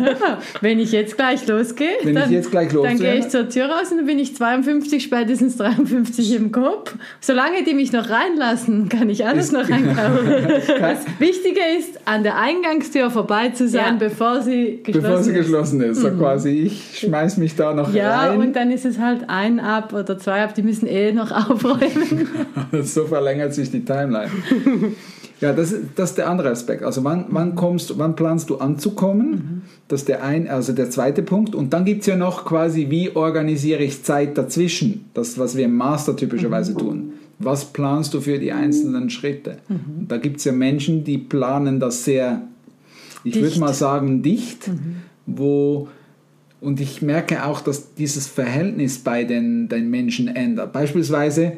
Wenn 0.60 0.78
ich 0.78 0.92
jetzt 0.92 1.16
gleich 1.16 1.46
losgehe, 1.46 1.88
Wenn 2.02 2.16
ich 2.16 2.22
dann, 2.22 2.32
jetzt 2.32 2.50
gleich 2.50 2.72
los 2.72 2.86
dann 2.86 2.98
gehe 2.98 3.14
ich 3.16 3.28
zur 3.28 3.48
Tür 3.48 3.66
raus 3.66 3.90
und 3.90 3.98
dann 3.98 4.06
bin 4.06 4.18
ich 4.18 4.34
52, 4.36 5.02
spätestens 5.02 5.56
53 5.56 6.34
im 6.36 6.52
Kopf. 6.52 6.94
Solange 7.20 7.62
die 7.64 7.74
mich 7.74 7.92
noch 7.92 8.08
reinlassen, 8.10 8.88
kann 8.88 9.08
ich 9.10 9.26
alles 9.26 9.46
Ist- 9.46 9.52
noch 9.52 9.68
einkaufen. 9.68 10.28
Das 10.80 11.04
Wichtige 11.18 11.60
ist, 11.78 12.00
an 12.06 12.22
der 12.22 12.36
Eingangstür 12.38 13.10
vorbei 13.10 13.50
zu 13.50 13.68
sein, 13.68 13.98
Ja. 14.00 14.08
bevor 14.08 14.40
sie 14.42 14.80
geschlossen 14.82 15.02
Bevor 15.02 15.22
sie 15.22 15.30
ist. 15.30 15.36
geschlossen 15.36 15.80
ist. 15.82 16.00
So 16.00 16.10
quasi, 16.10 16.50
ich 16.50 16.98
schmeiß 16.98 17.36
mich 17.36 17.54
da 17.56 17.74
noch 17.74 17.92
Ja, 17.94 18.20
rein. 18.30 18.38
und 18.40 18.56
dann 18.56 18.70
ist 18.70 18.84
es 18.84 18.98
halt 18.98 19.28
ein 19.28 19.60
ab 19.60 19.92
oder 19.92 20.18
zwei 20.18 20.42
ab, 20.42 20.54
die 20.54 20.62
müssen 20.62 20.86
eh 20.86 21.12
noch 21.12 21.30
aufräumen. 21.30 22.28
so 22.82 23.04
verlängert 23.06 23.54
sich 23.54 23.70
die 23.70 23.84
Timeline. 23.84 24.30
Ja, 25.40 25.52
das, 25.54 25.72
ist- 25.72 25.84
das 25.96 26.10
ist 26.10 26.18
der 26.18 26.28
andere 26.28 26.50
Aspekt. 26.50 26.82
Also 26.82 27.02
wann, 27.04 27.24
wann 27.30 27.54
kommst, 27.54 27.96
wann 27.98 28.14
planst 28.14 28.50
du 28.50 28.58
anzukommen? 28.58 29.62
Das 29.88 30.00
ist 30.00 30.08
der 30.08 30.22
ein, 30.22 30.48
also 30.48 30.72
der 30.72 30.90
zweite 30.90 31.22
Punkt. 31.22 31.54
Und 31.54 31.72
dann 31.72 31.84
gibt 31.84 32.02
es 32.02 32.06
ja 32.06 32.16
noch 32.16 32.44
quasi, 32.44 32.88
wie 32.90 33.14
organisiere 33.16 33.82
ich 33.82 34.02
Zeit 34.02 34.36
dazwischen? 34.36 35.06
Das, 35.14 35.38
was 35.38 35.56
wir 35.56 35.64
im 35.64 35.76
Master 35.76 36.14
typischerweise 36.14 36.74
tun. 36.76 37.12
Was 37.38 37.64
planst 37.64 38.12
du 38.12 38.20
für 38.20 38.38
die 38.38 38.52
einzelnen 38.52 39.08
Schritte? 39.08 39.56
Und 39.70 40.08
da 40.08 40.18
gibt 40.18 40.36
es 40.38 40.44
ja 40.44 40.52
Menschen, 40.52 41.04
die 41.04 41.16
planen 41.16 41.80
das 41.80 42.04
sehr, 42.04 42.42
ich 43.24 43.40
würde 43.40 43.58
mal 43.58 43.72
sagen, 43.72 44.22
dicht, 44.22 44.70
wo 45.26 45.88
und 46.60 46.78
ich 46.78 47.00
merke 47.00 47.46
auch, 47.46 47.62
dass 47.62 47.94
dieses 47.94 48.26
Verhältnis 48.26 48.98
bei 48.98 49.24
den, 49.24 49.70
den 49.70 49.88
Menschen 49.88 50.28
ändert. 50.28 50.74
Beispielsweise 50.74 51.52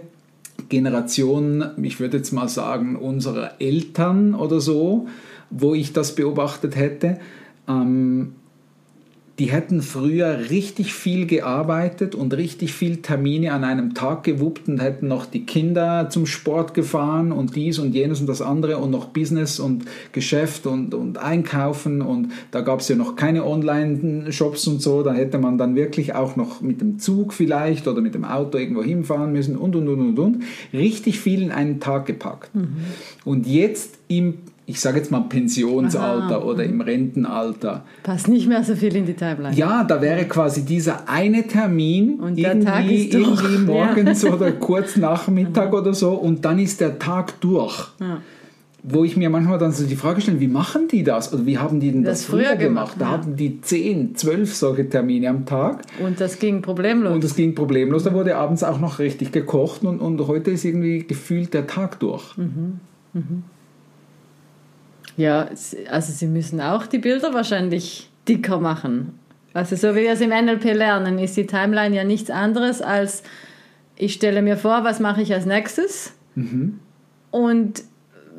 Generationen, 0.72 1.84
ich 1.84 2.00
würde 2.00 2.16
jetzt 2.16 2.32
mal 2.32 2.48
sagen, 2.48 2.96
unserer 2.96 3.60
Eltern 3.60 4.34
oder 4.34 4.58
so, 4.58 5.06
wo 5.50 5.74
ich 5.74 5.92
das 5.92 6.14
beobachtet 6.14 6.76
hätte, 6.76 7.20
ähm, 7.68 8.36
die 9.38 9.46
hätten 9.46 9.80
früher 9.80 10.50
richtig 10.50 10.92
viel 10.92 11.26
gearbeitet 11.26 12.14
und 12.14 12.34
richtig 12.34 12.74
viel 12.74 12.98
Termine 12.98 13.52
an 13.52 13.64
einem 13.64 13.94
Tag 13.94 14.24
gewuppt 14.24 14.68
und 14.68 14.80
hätten 14.80 15.08
noch 15.08 15.24
die 15.26 15.46
Kinder 15.46 16.08
zum 16.10 16.26
Sport 16.26 16.74
gefahren 16.74 17.32
und 17.32 17.56
dies 17.56 17.78
und 17.78 17.94
jenes 17.94 18.20
und 18.20 18.26
das 18.26 18.42
andere 18.42 18.76
und 18.76 18.90
noch 18.90 19.06
Business 19.06 19.58
und 19.58 19.86
Geschäft 20.12 20.66
und, 20.66 20.92
und 20.94 21.18
Einkaufen 21.18 22.02
und 22.02 22.32
da 22.50 22.60
gab 22.60 22.80
es 22.80 22.88
ja 22.88 22.96
noch 22.96 23.16
keine 23.16 23.46
Online-Shops 23.46 24.66
und 24.66 24.82
so, 24.82 25.02
da 25.02 25.14
hätte 25.14 25.38
man 25.38 25.56
dann 25.56 25.74
wirklich 25.76 26.14
auch 26.14 26.36
noch 26.36 26.60
mit 26.60 26.80
dem 26.80 26.98
Zug 26.98 27.32
vielleicht 27.32 27.88
oder 27.88 28.00
mit 28.00 28.14
dem 28.14 28.24
Auto 28.24 28.58
irgendwo 28.58 28.82
hinfahren 28.82 29.32
müssen 29.32 29.56
und 29.56 29.74
und 29.76 29.88
und 29.88 30.00
und 30.00 30.18
und. 30.18 30.42
Richtig 30.72 31.20
viel 31.20 31.42
in 31.42 31.50
einen 31.50 31.80
Tag 31.80 32.06
gepackt. 32.06 32.50
Und 33.24 33.46
jetzt 33.46 33.98
im, 34.08 34.34
ich 34.72 34.80
sage 34.80 34.98
jetzt 34.98 35.10
mal 35.10 35.20
Pensionsalter 35.28 36.38
Aha. 36.38 36.44
oder 36.44 36.64
im 36.64 36.80
Rentenalter, 36.80 37.84
Passt 38.02 38.28
nicht 38.28 38.48
mehr 38.48 38.64
so 38.64 38.74
viel 38.74 38.94
in 38.96 39.06
die 39.06 39.14
Timeline. 39.14 39.54
ja, 39.56 39.84
da 39.84 40.00
wäre 40.02 40.24
quasi 40.24 40.64
dieser 40.64 41.08
eine 41.08 41.46
Termin 41.46 42.18
Und 42.20 42.36
der 42.38 42.54
irgendwie, 42.54 42.66
Tag 42.66 42.90
ist 42.90 43.14
durch. 43.14 43.42
irgendwie 43.42 43.58
morgens 43.72 44.24
oder 44.24 44.52
kurz 44.52 44.96
Nachmittag 44.96 45.72
oder 45.80 45.94
so 45.94 46.12
und 46.12 46.44
dann 46.44 46.58
ist 46.58 46.80
der 46.80 46.98
Tag 46.98 47.40
durch. 47.40 47.88
Ja. 48.00 48.18
Wo 48.84 49.04
ich 49.04 49.16
mir 49.16 49.30
manchmal 49.30 49.58
dann 49.58 49.70
so 49.70 49.86
die 49.86 49.94
Frage 49.94 50.20
stelle, 50.20 50.40
wie 50.40 50.48
machen 50.48 50.88
die 50.90 51.04
das? 51.04 51.32
Oder 51.32 51.46
wie 51.46 51.56
haben 51.56 51.78
die 51.78 51.92
denn 51.92 52.02
das, 52.02 52.22
Das 52.22 52.26
früher 52.28 52.56
gemacht, 52.56 52.96
Da 52.98 53.04
ja. 53.04 53.10
hatten 53.12 53.36
die 53.36 53.60
10, 53.60 54.16
12 54.16 54.52
solche 54.52 54.88
Termine 54.88 55.28
am 55.28 55.46
Tag 55.46 55.82
Und 56.04 56.20
das 56.20 56.40
ging 56.40 56.62
problemlos. 56.62 57.14
und 57.14 57.22
es 57.22 57.36
ging 57.36 57.54
problemlos. 57.54 58.02
Da 58.02 58.12
wurde 58.12 58.34
abends 58.36 58.64
auch 58.64 58.80
noch 58.80 58.98
richtig 58.98 59.30
gekocht 59.30 59.84
und, 59.84 60.00
und 60.00 60.26
heute 60.26 60.50
ist 60.50 60.64
irgendwie 60.64 61.04
gefühlt 61.06 61.54
der 61.54 61.68
Tag 61.68 62.00
durch. 62.00 62.36
Mhm. 62.36 62.80
Ja, 65.16 65.48
also 65.90 66.12
sie 66.12 66.26
müssen 66.26 66.60
auch 66.60 66.86
die 66.86 66.98
Bilder 66.98 67.34
wahrscheinlich 67.34 68.10
dicker 68.28 68.58
machen. 68.58 69.18
Also 69.54 69.76
so 69.76 69.94
wie 69.94 70.02
wir 70.02 70.12
es 70.12 70.20
im 70.22 70.30
NLP 70.30 70.72
lernen, 70.72 71.18
ist 71.18 71.36
die 71.36 71.46
Timeline 71.46 71.94
ja 71.94 72.04
nichts 72.04 72.30
anderes 72.30 72.80
als, 72.80 73.22
ich 73.96 74.14
stelle 74.14 74.40
mir 74.40 74.56
vor, 74.56 74.84
was 74.84 74.98
mache 75.00 75.20
ich 75.22 75.34
als 75.34 75.44
nächstes. 75.44 76.14
Und 77.30 77.82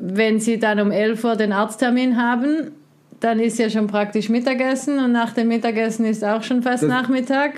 wenn 0.01 0.39
sie 0.39 0.57
dann 0.59 0.79
um 0.79 0.89
11 0.91 1.23
Uhr 1.23 1.35
den 1.35 1.51
Arzttermin 1.51 2.17
haben, 2.17 2.71
dann 3.19 3.39
ist 3.39 3.59
ja 3.59 3.69
schon 3.69 3.87
praktisch 3.87 4.29
Mittagessen 4.29 4.97
und 4.99 5.11
nach 5.11 5.33
dem 5.33 5.47
Mittagessen 5.49 6.05
ist 6.05 6.23
auch 6.25 6.43
schon 6.43 6.63
fast 6.63 6.83
Das- 6.83 6.89
Nachmittag. 6.89 7.53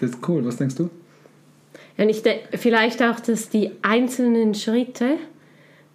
Das 0.00 0.10
ist 0.10 0.28
cool. 0.28 0.44
Was 0.44 0.56
denkst 0.56 0.74
du? 0.76 0.88
Ja, 1.96 2.04
und 2.04 2.10
ich 2.10 2.22
de- 2.22 2.40
vielleicht 2.54 3.02
auch, 3.02 3.20
dass 3.20 3.48
die 3.50 3.70
einzelnen 3.82 4.54
Schritte, 4.54 5.10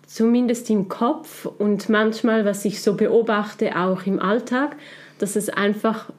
zumindest 0.09 0.69
im 0.71 0.89
Kopf 0.89 1.45
und 1.45 1.87
manchmal, 1.87 2.43
was 2.43 2.65
ich 2.65 2.81
so 2.81 2.95
beobachte, 2.95 3.77
auch 3.77 4.07
im 4.07 4.19
Alltag, 4.19 4.75
dass 5.19 5.35
es 5.35 5.49
einfach 5.49 6.09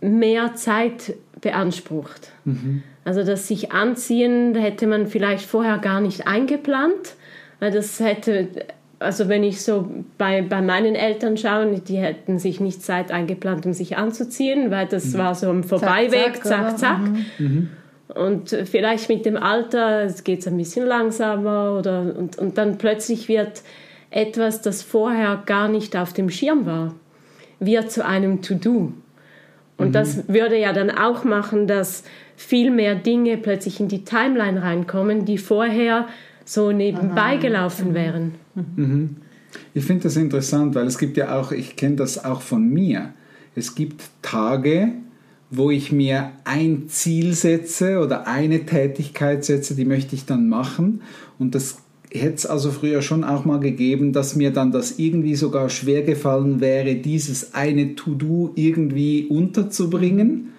mehr 0.00 0.54
Zeit 0.56 1.14
beansprucht. 1.40 2.32
Also 3.04 3.22
das 3.22 3.46
sich 3.46 3.70
anziehen, 3.70 4.56
hätte 4.56 4.88
man 4.88 5.06
vielleicht 5.06 5.46
vorher 5.46 5.78
gar 5.78 6.00
nicht 6.00 6.26
eingeplant, 6.26 7.14
weil 7.60 7.70
das 7.70 8.00
hätte, 8.00 8.48
also 8.98 9.28
wenn 9.28 9.44
ich 9.44 9.62
so 9.62 9.88
bei, 10.18 10.42
bei 10.42 10.60
meinen 10.60 10.96
Eltern 10.96 11.36
schaue, 11.36 11.78
die 11.78 11.98
hätten 11.98 12.40
sich 12.40 12.58
nicht 12.58 12.82
Zeit 12.82 13.12
eingeplant, 13.12 13.64
um 13.66 13.72
sich 13.72 13.96
anzuziehen, 13.96 14.72
weil 14.72 14.86
das 14.86 15.16
war 15.16 15.36
so 15.36 15.48
ein 15.48 15.62
Vorbeiweg, 15.62 16.42
zack, 16.42 16.76
zack, 16.76 17.00
oder? 17.00 17.14
zack. 17.38 17.48
Und 18.14 18.50
vielleicht 18.50 19.08
mit 19.08 19.24
dem 19.24 19.36
Alter 19.36 20.06
geht 20.24 20.40
es 20.40 20.46
ein 20.46 20.56
bisschen 20.56 20.86
langsamer 20.86 21.76
oder, 21.78 22.14
und, 22.16 22.38
und 22.38 22.58
dann 22.58 22.78
plötzlich 22.78 23.28
wird 23.28 23.62
etwas, 24.10 24.60
das 24.60 24.82
vorher 24.82 25.42
gar 25.46 25.68
nicht 25.68 25.96
auf 25.96 26.12
dem 26.12 26.28
Schirm 26.28 26.66
war, 26.66 26.94
wird 27.60 27.90
zu 27.90 28.04
einem 28.04 28.42
To-Do. 28.42 28.92
Und 29.78 29.94
das 29.94 30.28
würde 30.28 30.58
ja 30.58 30.72
dann 30.72 30.90
auch 30.90 31.24
machen, 31.24 31.66
dass 31.66 32.04
viel 32.36 32.70
mehr 32.70 32.94
Dinge 32.94 33.36
plötzlich 33.36 33.80
in 33.80 33.88
die 33.88 34.04
Timeline 34.04 34.62
reinkommen, 34.62 35.24
die 35.24 35.38
vorher 35.38 36.06
so 36.44 36.70
nebenbei 36.70 37.36
gelaufen 37.36 37.94
wären. 37.94 38.34
Ich 39.74 39.84
finde 39.84 40.04
das 40.04 40.16
interessant, 40.16 40.74
weil 40.74 40.86
es 40.86 40.98
gibt 40.98 41.16
ja 41.16 41.38
auch, 41.38 41.50
ich 41.52 41.76
kenne 41.76 41.96
das 41.96 42.24
auch 42.24 42.42
von 42.42 42.68
mir. 42.68 43.12
Es 43.54 43.74
gibt 43.74 44.02
Tage, 44.22 44.92
wo 45.52 45.70
ich 45.70 45.92
mir 45.92 46.32
ein 46.44 46.88
Ziel 46.88 47.34
setze 47.34 47.98
oder 47.98 48.26
eine 48.26 48.64
Tätigkeit 48.64 49.44
setze, 49.44 49.74
die 49.74 49.84
möchte 49.84 50.14
ich 50.14 50.24
dann 50.24 50.48
machen. 50.48 51.02
Und 51.38 51.54
das 51.54 51.76
hätte 52.10 52.34
es 52.34 52.46
also 52.46 52.70
früher 52.70 53.02
schon 53.02 53.22
auch 53.22 53.44
mal 53.44 53.60
gegeben, 53.60 54.14
dass 54.14 54.34
mir 54.34 54.50
dann 54.50 54.72
das 54.72 54.98
irgendwie 54.98 55.34
sogar 55.34 55.68
schwer 55.68 56.02
gefallen 56.02 56.60
wäre, 56.60 56.94
dieses 56.94 57.52
eine 57.52 57.94
To-Do 57.94 58.52
irgendwie 58.54 59.26
unterzubringen, 59.26 60.54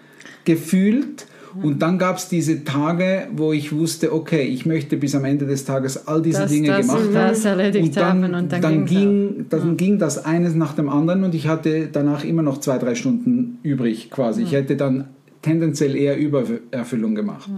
gefühlt. 0.45 1.25
Und 1.61 1.81
dann 1.81 1.97
gab 1.97 2.17
es 2.17 2.29
diese 2.29 2.63
Tage, 2.63 3.27
wo 3.35 3.53
ich 3.53 3.71
wusste, 3.71 4.13
okay, 4.13 4.43
ich 4.43 4.65
möchte 4.65 4.97
bis 4.97 5.13
am 5.15 5.25
Ende 5.25 5.45
des 5.45 5.65
Tages 5.65 6.07
all 6.07 6.21
diese 6.21 6.41
Das, 6.41 6.51
Dinge 6.51 6.67
das 6.67 6.87
gemacht 6.87 7.07
und 7.07 7.15
haben. 7.15 7.45
erledigt 7.45 7.85
und 7.85 7.97
dann, 7.97 8.05
haben 8.05 8.33
und 8.33 8.51
dann, 8.51 8.61
dann, 8.61 8.85
ging, 8.85 9.45
dann 9.49 9.77
ging 9.77 9.99
das 9.99 10.25
eines 10.25 10.55
nach 10.55 10.73
dem 10.73 10.89
anderen 10.89 11.23
und 11.23 11.35
ich 11.35 11.47
hatte 11.47 11.89
danach 11.91 12.23
immer 12.23 12.41
noch 12.41 12.59
zwei, 12.59 12.77
drei 12.77 12.95
Stunden 12.95 13.59
übrig 13.63 14.09
quasi. 14.09 14.43
Ich 14.43 14.51
hätte 14.51 14.75
dann 14.75 15.09
tendenziell 15.41 15.95
eher 15.95 16.17
Übererfüllung 16.17 17.15
gemacht. 17.15 17.49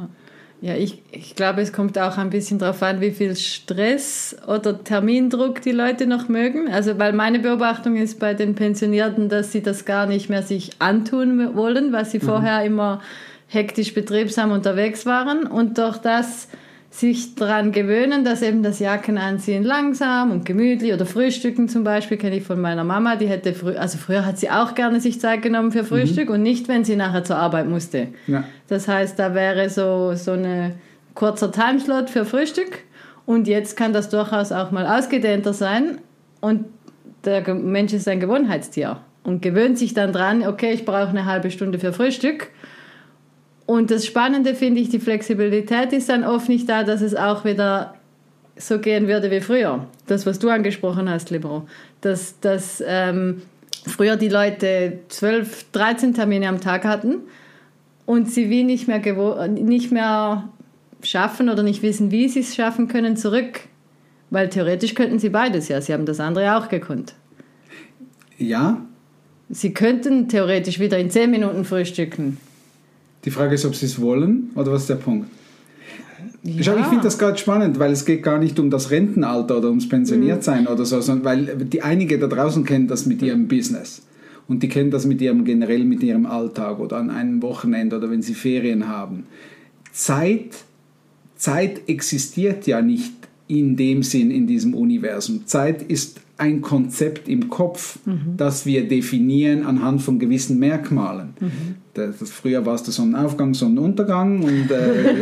Ja, 0.61 0.73
ich, 0.75 1.03
ich 1.11 1.35
glaube, 1.35 1.61
es 1.61 1.73
kommt 1.73 1.99
auch 1.99 2.17
ein 2.17 2.29
bisschen 2.29 2.59
darauf 2.59 2.81
an, 2.81 3.01
wie 3.01 3.11
viel 3.11 3.35
Stress 3.35 4.35
oder 4.47 4.83
Termindruck 4.83 5.61
die 5.61 5.71
Leute 5.71 6.07
noch 6.07 6.27
mögen. 6.29 6.69
Also, 6.69 6.97
weil 6.97 7.13
meine 7.13 7.39
Beobachtung 7.39 7.97
ist 7.97 8.19
bei 8.19 8.33
den 8.33 8.55
Pensionierten, 8.55 9.29
dass 9.29 9.51
sie 9.51 9.61
das 9.61 9.85
gar 9.85 10.07
nicht 10.07 10.29
mehr 10.29 10.43
sich 10.43 10.71
antun 10.79 11.55
wollen, 11.55 11.91
weil 11.91 12.05
sie 12.05 12.19
vorher 12.19 12.63
immer 12.63 13.01
hektisch 13.47 13.93
betriebsam 13.93 14.51
unterwegs 14.51 15.05
waren 15.05 15.45
und 15.45 15.77
durch 15.77 15.97
das 15.97 16.47
sich 16.89 17.35
daran 17.35 17.73
gewöhnen, 17.73 18.23
dass 18.23 18.41
eben 18.41 18.63
das 18.63 18.79
Jackenanziehen 18.79 19.63
langsam 19.63 20.31
und 20.31 20.45
gemütlich 20.45 20.93
oder 20.93 21.05
Frühstücken 21.05 21.67
zum 21.67 21.83
Beispiel, 21.83 22.15
kenne 22.15 22.37
ich 22.37 22.43
von 22.43 22.59
meiner 22.61 22.85
Mama, 22.85 23.17
die 23.17 23.27
hätte 23.27 23.53
früh, 23.53 23.75
also 23.75 23.97
früher 23.97 24.25
hat 24.25 24.37
sie 24.37 24.49
auch 24.49 24.75
gerne 24.75 25.01
sich 25.01 25.19
Zeit 25.19 25.41
genommen 25.41 25.73
für 25.73 25.83
Frühstück 25.83 26.29
und 26.29 26.41
nicht, 26.41 26.69
wenn 26.69 26.85
sie 26.85 26.95
nachher 26.95 27.25
zur 27.25 27.35
Arbeit 27.35 27.67
musste. 27.67 28.07
Ja. 28.27 28.45
Das 28.69 28.87
heißt, 28.87 29.19
da 29.19 29.33
wäre 29.33 29.69
so, 29.69 30.15
so 30.15 30.31
ein 30.31 30.75
kurzer 31.15 31.51
Timeslot 31.51 32.09
für 32.09 32.23
Frühstück 32.23 32.83
und 33.25 33.47
jetzt 33.49 33.75
kann 33.75 33.91
das 33.91 34.09
durchaus 34.09 34.53
auch 34.53 34.71
mal 34.71 34.87
ausgedehnter 34.87 35.53
sein 35.53 35.97
und 36.39 36.65
der 37.25 37.53
Mensch 37.53 37.91
ist 37.91 38.07
ein 38.07 38.21
Gewohnheitstier 38.21 38.99
und 39.23 39.41
gewöhnt 39.41 39.77
sich 39.77 39.93
dann 39.93 40.13
dran, 40.13 40.47
okay, 40.47 40.71
ich 40.71 40.85
brauche 40.85 41.09
eine 41.09 41.25
halbe 41.25 41.51
Stunde 41.51 41.77
für 41.79 41.91
Frühstück. 41.91 42.51
Und 43.65 43.89
das 43.89 44.05
Spannende 44.05 44.53
finde 44.53 44.81
ich, 44.81 44.89
die 44.89 44.99
Flexibilität 44.99 45.91
ist 45.91 46.09
dann 46.09 46.23
oft 46.23 46.49
nicht 46.49 46.69
da, 46.69 46.83
dass 46.83 47.01
es 47.01 47.15
auch 47.15 47.45
wieder 47.45 47.95
so 48.55 48.79
gehen 48.79 49.07
würde 49.07 49.31
wie 49.31 49.41
früher. 49.41 49.87
Das, 50.07 50.25
was 50.25 50.39
du 50.39 50.49
angesprochen 50.49 51.09
hast, 51.09 51.29
Libero. 51.31 51.67
Dass, 52.01 52.39
dass 52.39 52.83
ähm, 52.85 53.41
früher 53.87 54.17
die 54.17 54.29
Leute 54.29 54.99
12, 55.09 55.71
13 55.71 56.13
Termine 56.13 56.47
am 56.47 56.61
Tag 56.61 56.85
hatten 56.85 57.21
und 58.05 58.31
sie 58.31 58.49
wie 58.49 58.63
nicht 58.63 58.87
mehr, 58.87 59.47
nicht 59.47 59.91
mehr 59.91 60.47
schaffen 61.01 61.49
oder 61.49 61.63
nicht 61.63 61.81
wissen, 61.81 62.11
wie 62.11 62.29
sie 62.29 62.41
es 62.41 62.55
schaffen 62.55 62.87
können, 62.87 63.17
zurück. 63.17 63.61
Weil 64.29 64.49
theoretisch 64.49 64.95
könnten 64.95 65.19
sie 65.19 65.29
beides 65.29 65.67
ja. 65.67 65.81
Sie 65.81 65.93
haben 65.93 66.05
das 66.05 66.19
andere 66.19 66.55
auch 66.55 66.69
gekonnt. 66.69 67.15
Ja, 68.37 68.81
Sie 69.49 69.73
könnten 69.73 70.27
theoretisch 70.27 70.79
wieder 70.79 70.97
in 70.97 71.11
10 71.11 71.29
Minuten 71.29 71.65
frühstücken. 71.65 72.37
Die 73.25 73.31
Frage 73.31 73.55
ist, 73.55 73.65
ob 73.65 73.75
sie 73.75 73.87
es 73.87 73.99
wollen 73.99 74.51
oder 74.55 74.71
was 74.71 74.81
ist 74.81 74.89
der 74.89 74.95
Punkt? 74.95 75.27
Schau, 76.61 76.77
ich 76.77 76.85
finde 76.85 77.03
das 77.03 77.17
gerade 77.17 77.37
spannend, 77.37 77.79
weil 77.79 77.91
es 77.91 78.05
geht 78.05 78.21
gar 78.21 78.37
nicht 78.37 78.59
um 78.59 78.69
das 78.69 78.91
Rentenalter 78.91 79.57
oder 79.57 79.69
ums 79.69 79.89
Pensioniertsein 79.89 80.67
oder 80.67 80.85
so, 80.85 81.01
sondern 81.01 81.25
weil 81.25 81.55
die 81.65 81.81
einige 81.81 82.19
da 82.19 82.27
draußen 82.27 82.63
kennen 82.63 82.87
das 82.87 83.07
mit 83.07 83.23
ihrem 83.23 83.47
Business 83.47 84.03
und 84.47 84.61
die 84.61 84.69
kennen 84.69 84.91
das 84.91 85.05
mit 85.05 85.21
ihrem 85.21 85.43
generell 85.43 85.83
mit 85.85 86.03
ihrem 86.03 86.27
Alltag 86.27 86.79
oder 86.79 86.97
an 86.97 87.09
einem 87.09 87.41
Wochenende 87.41 87.97
oder 87.97 88.11
wenn 88.11 88.21
sie 88.21 88.35
Ferien 88.35 88.87
haben. 88.87 89.25
Zeit, 89.91 90.65
Zeit 91.35 91.89
existiert 91.89 92.67
ja 92.67 92.81
nicht 92.81 93.14
in 93.47 93.75
dem 93.75 94.03
Sinn 94.03 94.31
in 94.31 94.47
diesem 94.47 94.73
Universum. 94.73 95.45
Zeit 95.45 95.81
ist 95.83 96.19
ein 96.37 96.61
Konzept 96.61 97.29
im 97.29 97.49
Kopf, 97.49 97.99
Mhm. 98.05 98.35
das 98.35 98.65
wir 98.65 98.87
definieren 98.87 99.65
anhand 99.65 100.01
von 100.01 100.19
gewissen 100.19 100.59
Merkmalen. 100.59 101.29
Mhm. 101.39 101.75
Das, 101.93 102.17
das, 102.19 102.29
früher 102.29 102.65
war 102.65 102.75
es 102.75 102.83
der 102.83 102.91
Sonnenaufgang, 102.91 103.53
Sonnenuntergang 103.53 104.43
und 104.43 104.69
äh, 104.69 105.15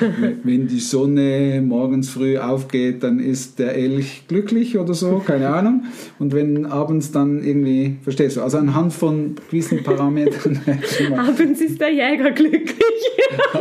wenn 0.44 0.68
die 0.68 0.78
Sonne 0.78 1.60
morgens 1.66 2.10
früh 2.10 2.38
aufgeht, 2.38 3.02
dann 3.02 3.18
ist 3.18 3.58
der 3.58 3.74
Elch 3.74 4.28
glücklich 4.28 4.78
oder 4.78 4.94
so, 4.94 5.20
keine 5.26 5.48
Ahnung. 5.48 5.84
Und 6.20 6.32
wenn 6.34 6.66
abends 6.66 7.10
dann 7.10 7.42
irgendwie, 7.42 7.96
verstehst 8.02 8.36
du, 8.36 8.42
also 8.42 8.58
anhand 8.58 8.92
von 8.92 9.34
gewissen 9.50 9.82
Parametern. 9.82 10.60
Abends 11.16 11.60
ist 11.60 11.80
der 11.80 11.92
Jäger 11.92 12.30
glücklich. 12.30 12.74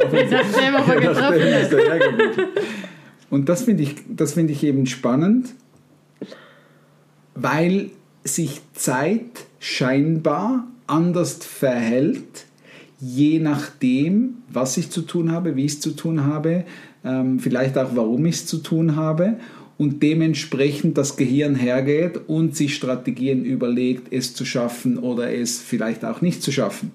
Er 0.04 1.00
getroffen 1.00 1.40
ist 1.62 1.72
der 1.72 1.80
Jäger 1.80 2.12
glücklich. 2.12 2.48
Und 3.34 3.50
das 3.50 3.64
finde 3.64 3.82
ich, 3.82 3.96
das 4.08 4.34
finde 4.34 4.54
ich 4.54 4.64
eben 4.64 4.86
spannend, 4.86 5.56
weil 7.34 7.90
sich 8.24 8.62
Zeit 8.74 9.48
scheinbar 9.60 10.68
anders 10.86 11.44
verhält, 11.44 12.46
je 13.00 13.40
nachdem, 13.40 14.36
was 14.52 14.78
ich 14.78 14.92
zu 14.92 15.02
tun 15.02 15.32
habe, 15.32 15.56
wie 15.56 15.66
ich 15.66 15.72
es 15.72 15.80
zu 15.80 15.96
tun 15.96 16.26
habe, 16.26 16.64
ähm, 17.04 17.40
vielleicht 17.40 17.76
auch 17.76 17.96
warum 17.96 18.24
ich 18.28 18.36
es 18.36 18.46
zu 18.46 18.60
tun 18.60 18.96
habe 18.96 19.38
und 19.80 20.04
dementsprechend 20.04 21.00
das 21.00 21.16
Gehirn 21.16 21.56
hergeht 21.56 22.20
und 22.28 22.56
sich 22.56 22.76
Strategien 22.76 23.46
überlegt, 23.46 24.14
es 24.14 24.36
zu 24.36 24.46
schaffen 24.46 25.00
oder 25.00 25.34
es 25.34 25.58
vielleicht 25.58 26.06
auch 26.06 26.22
nicht 26.22 26.44
zu 26.44 26.52
schaffen. 26.52 26.92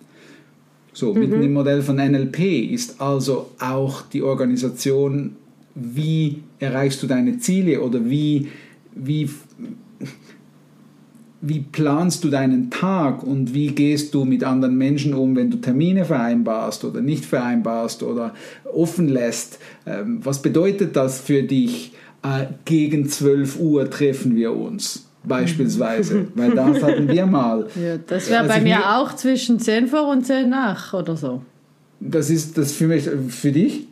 So, 0.92 1.14
mit 1.14 1.32
dem 1.32 1.52
Modell 1.52 1.82
von 1.82 1.96
NLP 1.96 2.70
ist 2.70 3.00
also 3.00 3.50
auch 3.58 4.02
die 4.02 4.22
Organisation, 4.22 5.34
wie 5.80 6.42
erreichst 6.58 7.02
du 7.02 7.06
deine 7.06 7.38
Ziele 7.38 7.80
oder 7.80 8.04
wie, 8.04 8.48
wie, 8.94 9.28
wie 11.40 11.60
planst 11.60 12.24
du 12.24 12.28
deinen 12.30 12.70
Tag 12.70 13.22
und 13.22 13.54
wie 13.54 13.68
gehst 13.68 14.12
du 14.12 14.24
mit 14.24 14.42
anderen 14.42 14.76
Menschen 14.76 15.14
um, 15.14 15.36
wenn 15.36 15.50
du 15.50 15.58
Termine 15.58 16.04
vereinbarst 16.04 16.84
oder 16.84 17.00
nicht 17.00 17.24
vereinbarst 17.24 18.02
oder 18.02 18.34
offen 18.74 19.08
lässt. 19.08 19.58
Ähm, 19.86 20.18
was 20.24 20.42
bedeutet 20.42 20.96
das 20.96 21.20
für 21.20 21.42
dich? 21.44 21.92
Äh, 22.24 22.46
gegen 22.64 23.08
12 23.08 23.60
Uhr 23.60 23.88
treffen 23.88 24.34
wir 24.34 24.52
uns 24.52 25.04
beispielsweise, 25.22 26.26
weil 26.34 26.52
das 26.56 26.82
hatten 26.82 27.08
wir 27.08 27.26
mal. 27.38 27.68
Ja, 27.80 27.98
das 27.98 28.28
wäre 28.28 28.40
Also 28.40 28.54
bei 28.54 28.60
mir 28.60 28.78
mir- 28.78 28.96
auch 28.98 29.14
zwischen 29.14 29.60
10 29.60 29.86
vor 29.86 30.08
und 30.08 30.26
10 30.26 30.48
nach 30.50 30.92
oder 30.94 31.16
so. 31.16 31.42
Das 32.00 32.30
ist 32.30 32.58
das 32.58 32.72
für 32.72 32.88
mich, 32.88 33.08
für 33.28 33.52
dich? 33.52 33.86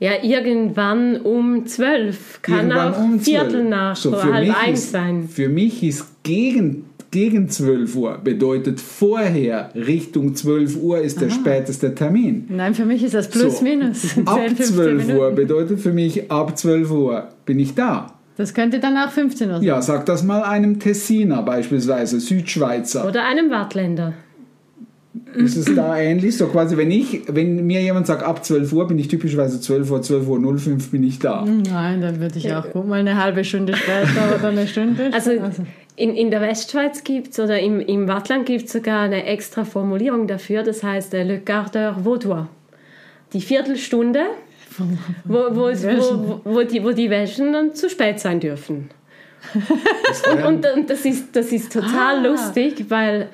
Ja, 0.00 0.12
irgendwann 0.22 1.16
um 1.20 1.66
zwölf. 1.66 2.40
Kann 2.42 2.70
Irgendwann 2.70 2.94
auch 2.94 2.98
um 3.00 3.20
Viertel 3.20 3.50
12. 3.50 3.68
nach 3.68 3.96
So, 3.96 4.22
halb 4.22 4.66
eins 4.66 4.90
sein. 4.92 5.28
Für 5.28 5.48
mich 5.48 5.82
ist 5.82 6.06
gegen, 6.22 6.84
gegen 7.10 7.48
12 7.48 7.96
Uhr 7.96 8.18
bedeutet 8.22 8.80
vorher 8.80 9.70
Richtung 9.74 10.36
12 10.36 10.76
Uhr 10.76 11.00
ist 11.00 11.20
der 11.20 11.30
späteste 11.30 11.94
Termin. 11.96 12.46
Nein, 12.48 12.74
für 12.74 12.84
mich 12.84 13.02
ist 13.02 13.14
das 13.14 13.28
plus 13.28 13.58
So, 13.58 13.64
minus 13.64 14.02
10, 14.14 14.28
Ab 14.28 14.38
15 14.46 14.66
12 14.66 15.08
Uhr 15.08 15.14
Minuten. 15.14 15.34
bedeutet 15.34 15.80
für 15.80 15.92
mich, 15.92 16.30
ab 16.30 16.56
12 16.56 16.90
Uhr 16.92 17.28
bin 17.44 17.58
ich 17.58 17.74
da. 17.74 18.12
Das 18.36 18.54
könnte 18.54 18.78
dann 18.78 18.96
auch 18.96 19.10
15 19.10 19.48
Uhr 19.48 19.54
sein. 19.56 19.64
Ja, 19.64 19.82
sag 19.82 20.06
das 20.06 20.22
mal 20.22 20.42
einem 20.44 20.78
Tessiner 20.78 21.42
beispielsweise, 21.42 22.20
Südschweizer. 22.20 23.04
Oder 23.08 23.24
einem 23.24 23.50
Wattländer. 23.50 24.12
Ist 25.34 25.56
es 25.56 25.74
da 25.74 25.96
ähnlich? 25.98 26.36
So 26.36 26.46
quasi, 26.46 26.76
wenn 26.76 26.90
ich, 26.90 27.22
wenn 27.28 27.66
mir 27.66 27.80
jemand 27.82 28.06
sagt, 28.06 28.22
ab 28.22 28.44
12 28.44 28.72
Uhr 28.72 28.86
bin 28.88 28.98
ich 28.98 29.08
typischerweise 29.08 29.60
12 29.60 29.90
Uhr, 29.90 30.02
12 30.02 30.26
Uhr 30.28 30.58
05 30.58 30.90
bin 30.90 31.04
ich 31.04 31.18
da. 31.18 31.44
Nein, 31.44 32.00
dann 32.00 32.18
würde 32.20 32.38
ich 32.38 32.52
auch 32.54 32.70
gut 32.70 32.86
mal 32.88 33.00
eine 33.00 33.22
halbe 33.22 33.44
Stunde 33.44 33.76
später 33.76 34.36
oder 34.38 34.48
eine 34.48 34.66
Stunde. 34.66 35.10
Also 35.12 35.32
in, 35.96 36.14
in 36.14 36.30
der 36.30 36.40
Westschweiz 36.40 37.04
gibt 37.04 37.32
es 37.32 37.40
oder 37.40 37.60
im, 37.60 37.80
im 37.80 38.08
Wattland 38.08 38.46
gibt 38.46 38.66
es 38.66 38.72
sogar 38.72 39.00
eine 39.02 39.24
extra 39.26 39.64
Formulierung 39.64 40.26
dafür, 40.26 40.62
das 40.62 40.82
heißt 40.82 41.12
le 41.12 41.40
quart 41.44 41.74
d'heure 41.76 42.04
vaudois. 42.04 42.46
Die 43.32 43.40
Viertelstunde, 43.42 44.20
wo, 45.24 45.38
wo, 45.50 45.68
es- 45.68 45.84
wo, 45.84 46.40
wo, 46.44 46.62
die, 46.62 46.82
wo 46.82 46.92
die 46.92 47.10
Welschen 47.10 47.52
dann 47.52 47.74
zu 47.74 47.90
spät 47.90 48.18
sein 48.20 48.40
dürfen. 48.40 48.90
Und, 49.54 50.44
und, 50.46 50.66
und 50.76 50.90
das, 50.90 51.04
ist, 51.04 51.34
das 51.36 51.52
ist 51.52 51.72
total 51.72 52.18
Ah. 52.18 52.28
lustig, 52.28 52.86
weil 52.88 53.28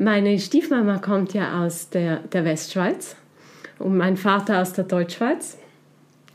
meine 0.00 0.38
Stiefmama 0.38 0.98
kommt 0.98 1.34
ja 1.34 1.62
aus 1.62 1.90
der, 1.90 2.20
der 2.32 2.44
Westschweiz 2.44 3.16
und 3.78 3.96
mein 3.96 4.16
Vater 4.16 4.62
aus 4.62 4.72
der 4.72 4.84
Deutschschweiz. 4.84 5.58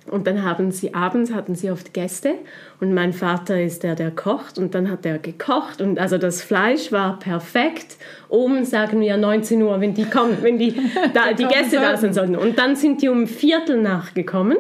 Und 0.08 0.28
dann 0.28 0.44
haben 0.44 0.72
sie 0.72 0.94
abends 0.94 1.34
hatten 1.34 1.56
sie 1.56 1.72
oft 1.72 1.92
Gäste 1.92 2.36
und 2.80 2.94
mein 2.94 3.12
Vater 3.12 3.60
ist 3.60 3.82
der, 3.82 3.96
der 3.96 4.12
kocht 4.12 4.60
und 4.60 4.76
dann 4.76 4.92
hat 4.92 5.04
er 5.04 5.18
gekocht 5.18 5.82
und 5.82 5.98
also 5.98 6.20
das 6.20 6.44
Fleisch 6.44 6.92
war 6.92 7.18
perfekt 7.18 7.98
um 8.30 8.66
sagen 8.66 9.02
wir 9.02 9.18
19 9.18 9.64
Uhr, 9.64 9.82
wenn 9.82 9.96
die 9.96 10.06
kommen, 10.06 10.38
wenn 10.42 10.60
die, 10.60 10.76
da, 11.16 11.34
die 11.34 11.46
Gäste 11.46 11.78
da 11.78 11.98
sein 11.98 12.14
sollten. 12.14 12.36
Und 12.36 12.60
dann 12.60 12.76
sind 12.76 13.02
die 13.02 13.10
um 13.10 13.26
Viertel 13.26 13.82
nachgekommen. 13.82 14.58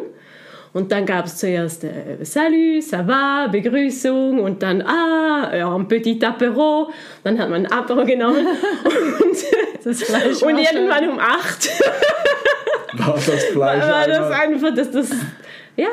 Und 0.75 0.91
dann 0.91 1.05
gab 1.05 1.25
es 1.25 1.37
zuerst 1.37 1.85
äh, 1.85 2.17
Salut, 2.23 2.83
ça 2.83 3.07
va, 3.07 3.47
Begrüßung 3.47 4.41
und 4.41 4.61
dann 4.61 4.81
Ah, 4.81 5.47
ein 5.73 5.87
petit 5.87 6.21
Apéro. 6.21 6.89
Dann 7.23 7.39
hat 7.39 7.49
man 7.49 7.65
ein 7.65 7.71
Apéro 7.71 8.03
genommen 8.05 8.45
und, 8.83 10.43
und 10.43 10.59
irgendwann 10.59 11.09
um 11.09 11.17
acht 11.17 11.69
War 12.97 13.13
das 13.13 13.43
Fleisch 13.45 13.83
war 13.83 14.05
das 14.05 14.31
einfach, 14.31 14.75
dass 14.75 14.91
das, 14.91 15.09
ja, 15.77 15.87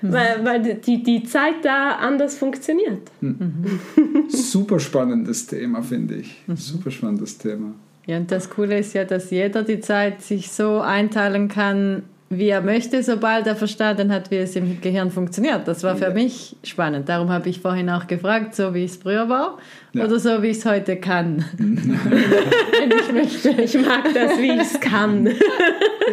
weil, 0.00 0.42
weil 0.42 0.62
die, 0.62 1.02
die 1.02 1.22
Zeit 1.24 1.56
da 1.62 1.96
anders 1.96 2.38
funktioniert. 2.38 3.10
Super 4.28 4.80
spannendes 4.80 5.46
Thema, 5.46 5.82
finde 5.82 6.14
ich. 6.16 6.42
Super 6.54 6.90
spannendes 6.90 7.36
Thema. 7.36 7.74
Ja, 8.06 8.16
und 8.16 8.32
das 8.32 8.48
Coole 8.48 8.78
ist 8.78 8.94
ja, 8.94 9.04
dass 9.04 9.30
jeder 9.30 9.64
die 9.64 9.80
Zeit 9.80 10.22
sich 10.22 10.50
so 10.50 10.80
einteilen 10.80 11.48
kann, 11.48 12.04
wie 12.30 12.48
er 12.48 12.60
möchte, 12.60 13.02
sobald 13.02 13.46
er 13.46 13.56
verstanden 13.56 14.12
hat, 14.12 14.30
wie 14.30 14.36
es 14.36 14.54
im 14.54 14.80
Gehirn 14.80 15.10
funktioniert. 15.10 15.66
Das 15.66 15.82
war 15.82 15.96
für 15.96 16.10
mich 16.10 16.56
spannend. 16.62 17.08
Darum 17.08 17.30
habe 17.30 17.48
ich 17.48 17.60
vorhin 17.60 17.88
auch 17.88 18.06
gefragt, 18.06 18.54
so 18.54 18.74
wie 18.74 18.84
es 18.84 18.96
früher 18.96 19.28
war 19.30 19.56
Ja. 19.94 20.04
oder 20.04 20.18
so 20.18 20.42
wie 20.42 20.48
ich 20.48 20.58
es 20.58 20.66
heute 20.66 20.96
kann. 20.96 21.44
Wenn 21.58 22.90
ich 22.90 23.12
möchte. 23.12 23.50
Ich 23.62 23.74
mag 23.80 24.12
das, 24.12 24.38
wie 24.38 24.52
ich 24.52 24.60
es 24.60 24.78
kann. 24.80 25.28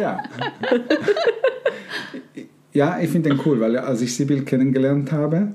Ja. 0.00 0.22
ja, 2.72 2.98
ich 3.00 3.10
finde 3.10 3.30
den 3.30 3.40
cool, 3.44 3.60
weil 3.60 3.76
als 3.76 4.00
ich 4.00 4.14
Sibyl 4.16 4.42
kennengelernt 4.44 5.12
habe, 5.12 5.54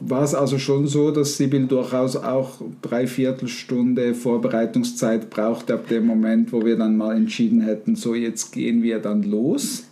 war 0.00 0.22
es 0.22 0.34
also 0.34 0.58
schon 0.58 0.86
so, 0.86 1.10
dass 1.10 1.36
Sibyl 1.36 1.66
durchaus 1.66 2.16
auch 2.16 2.60
dreiviertel 2.82 3.48
Stunde 3.48 4.14
Vorbereitungszeit 4.14 5.30
brauchte 5.30 5.74
ab 5.74 5.88
dem 5.88 6.06
Moment, 6.06 6.52
wo 6.52 6.64
wir 6.64 6.76
dann 6.76 6.96
mal 6.96 7.16
entschieden 7.16 7.60
hätten, 7.60 7.96
so 7.96 8.14
jetzt 8.14 8.52
gehen 8.52 8.82
wir 8.82 8.98
dann 8.98 9.22
los. 9.22 9.84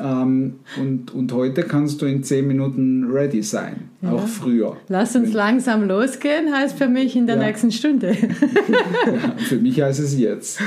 Ähm, 0.00 0.54
und, 0.80 1.14
und 1.14 1.32
heute 1.32 1.62
kannst 1.62 2.02
du 2.02 2.06
in 2.06 2.24
zehn 2.24 2.46
Minuten 2.48 3.08
ready 3.12 3.42
sein, 3.44 3.88
auch 4.02 4.26
früher. 4.26 4.76
Lass 4.88 5.14
uns 5.14 5.32
langsam 5.32 5.86
losgehen, 5.86 6.52
heißt 6.52 6.76
für 6.76 6.88
mich 6.88 7.14
in 7.14 7.28
der 7.28 7.36
Ja. 7.36 7.46
nächsten 7.46 7.70
Stunde. 7.70 8.12
Für 9.48 9.56
mich 9.56 9.80
heißt 9.80 10.00
es 10.00 10.18
jetzt. 10.18 10.58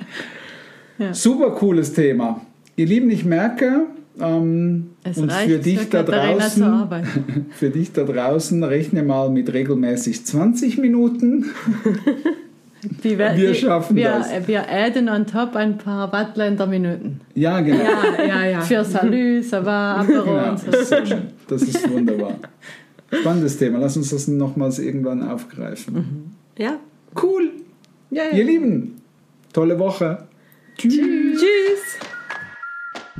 Super 1.12 1.50
cooles 1.50 1.92
Thema. 1.92 2.40
Ihr 2.76 2.86
Lieben, 2.86 3.10
ich 3.10 3.24
merke, 3.24 3.86
ähm, 4.20 4.90
Es 5.04 5.18
und 5.18 5.32
für 5.32 5.58
dich 5.58 5.88
da 5.88 6.02
draußen, 6.02 6.88
für 7.50 7.70
dich 7.70 7.92
da 7.92 8.04
draußen, 8.04 8.62
rechne 8.64 9.02
mal 9.02 9.30
mit 9.30 9.52
regelmäßig 9.52 10.24
20 10.26 10.78
Minuten. 10.78 11.46
Die, 13.04 13.18
Wir 13.18 13.54
schaffen 13.54 13.94
wir, 13.94 14.08
das. 14.08 14.48
Wir 14.48 14.64
adden 14.70 15.10
on 15.10 15.26
top 15.26 15.54
ein 15.54 15.76
paar 15.76 16.10
Wattländer 16.12 16.66
Minuten. 16.66 17.20
Ja, 17.34 17.60
genau. 17.60 17.84
Ja, 17.84 18.24
ja, 18.24 18.44
ja. 18.46 18.60
Für 18.62 18.84
Salut, 18.84 19.44
ça 19.44 19.62
va, 19.62 19.96
Apero 19.96 20.24
genau. 20.24 20.50
und 20.50 20.58
so. 20.58 20.70
Das, 20.70 20.90
ist 20.90 21.14
das 21.46 21.62
ist 21.62 21.90
wunderbar. 21.90 22.36
Spannendes 23.12 23.58
Thema. 23.58 23.80
Lass 23.80 23.98
uns 23.98 24.10
das 24.10 24.28
nochmals 24.28 24.78
irgendwann 24.78 25.22
aufgreifen. 25.22 26.34
Ja. 26.56 26.78
Cool. 27.20 27.50
Yay. 28.10 28.38
Ihr 28.38 28.44
Lieben, 28.44 29.00
tolle 29.52 29.78
Woche. 29.78 30.26
Tschüss. 30.78 30.94
Tschüss. 30.94 32.09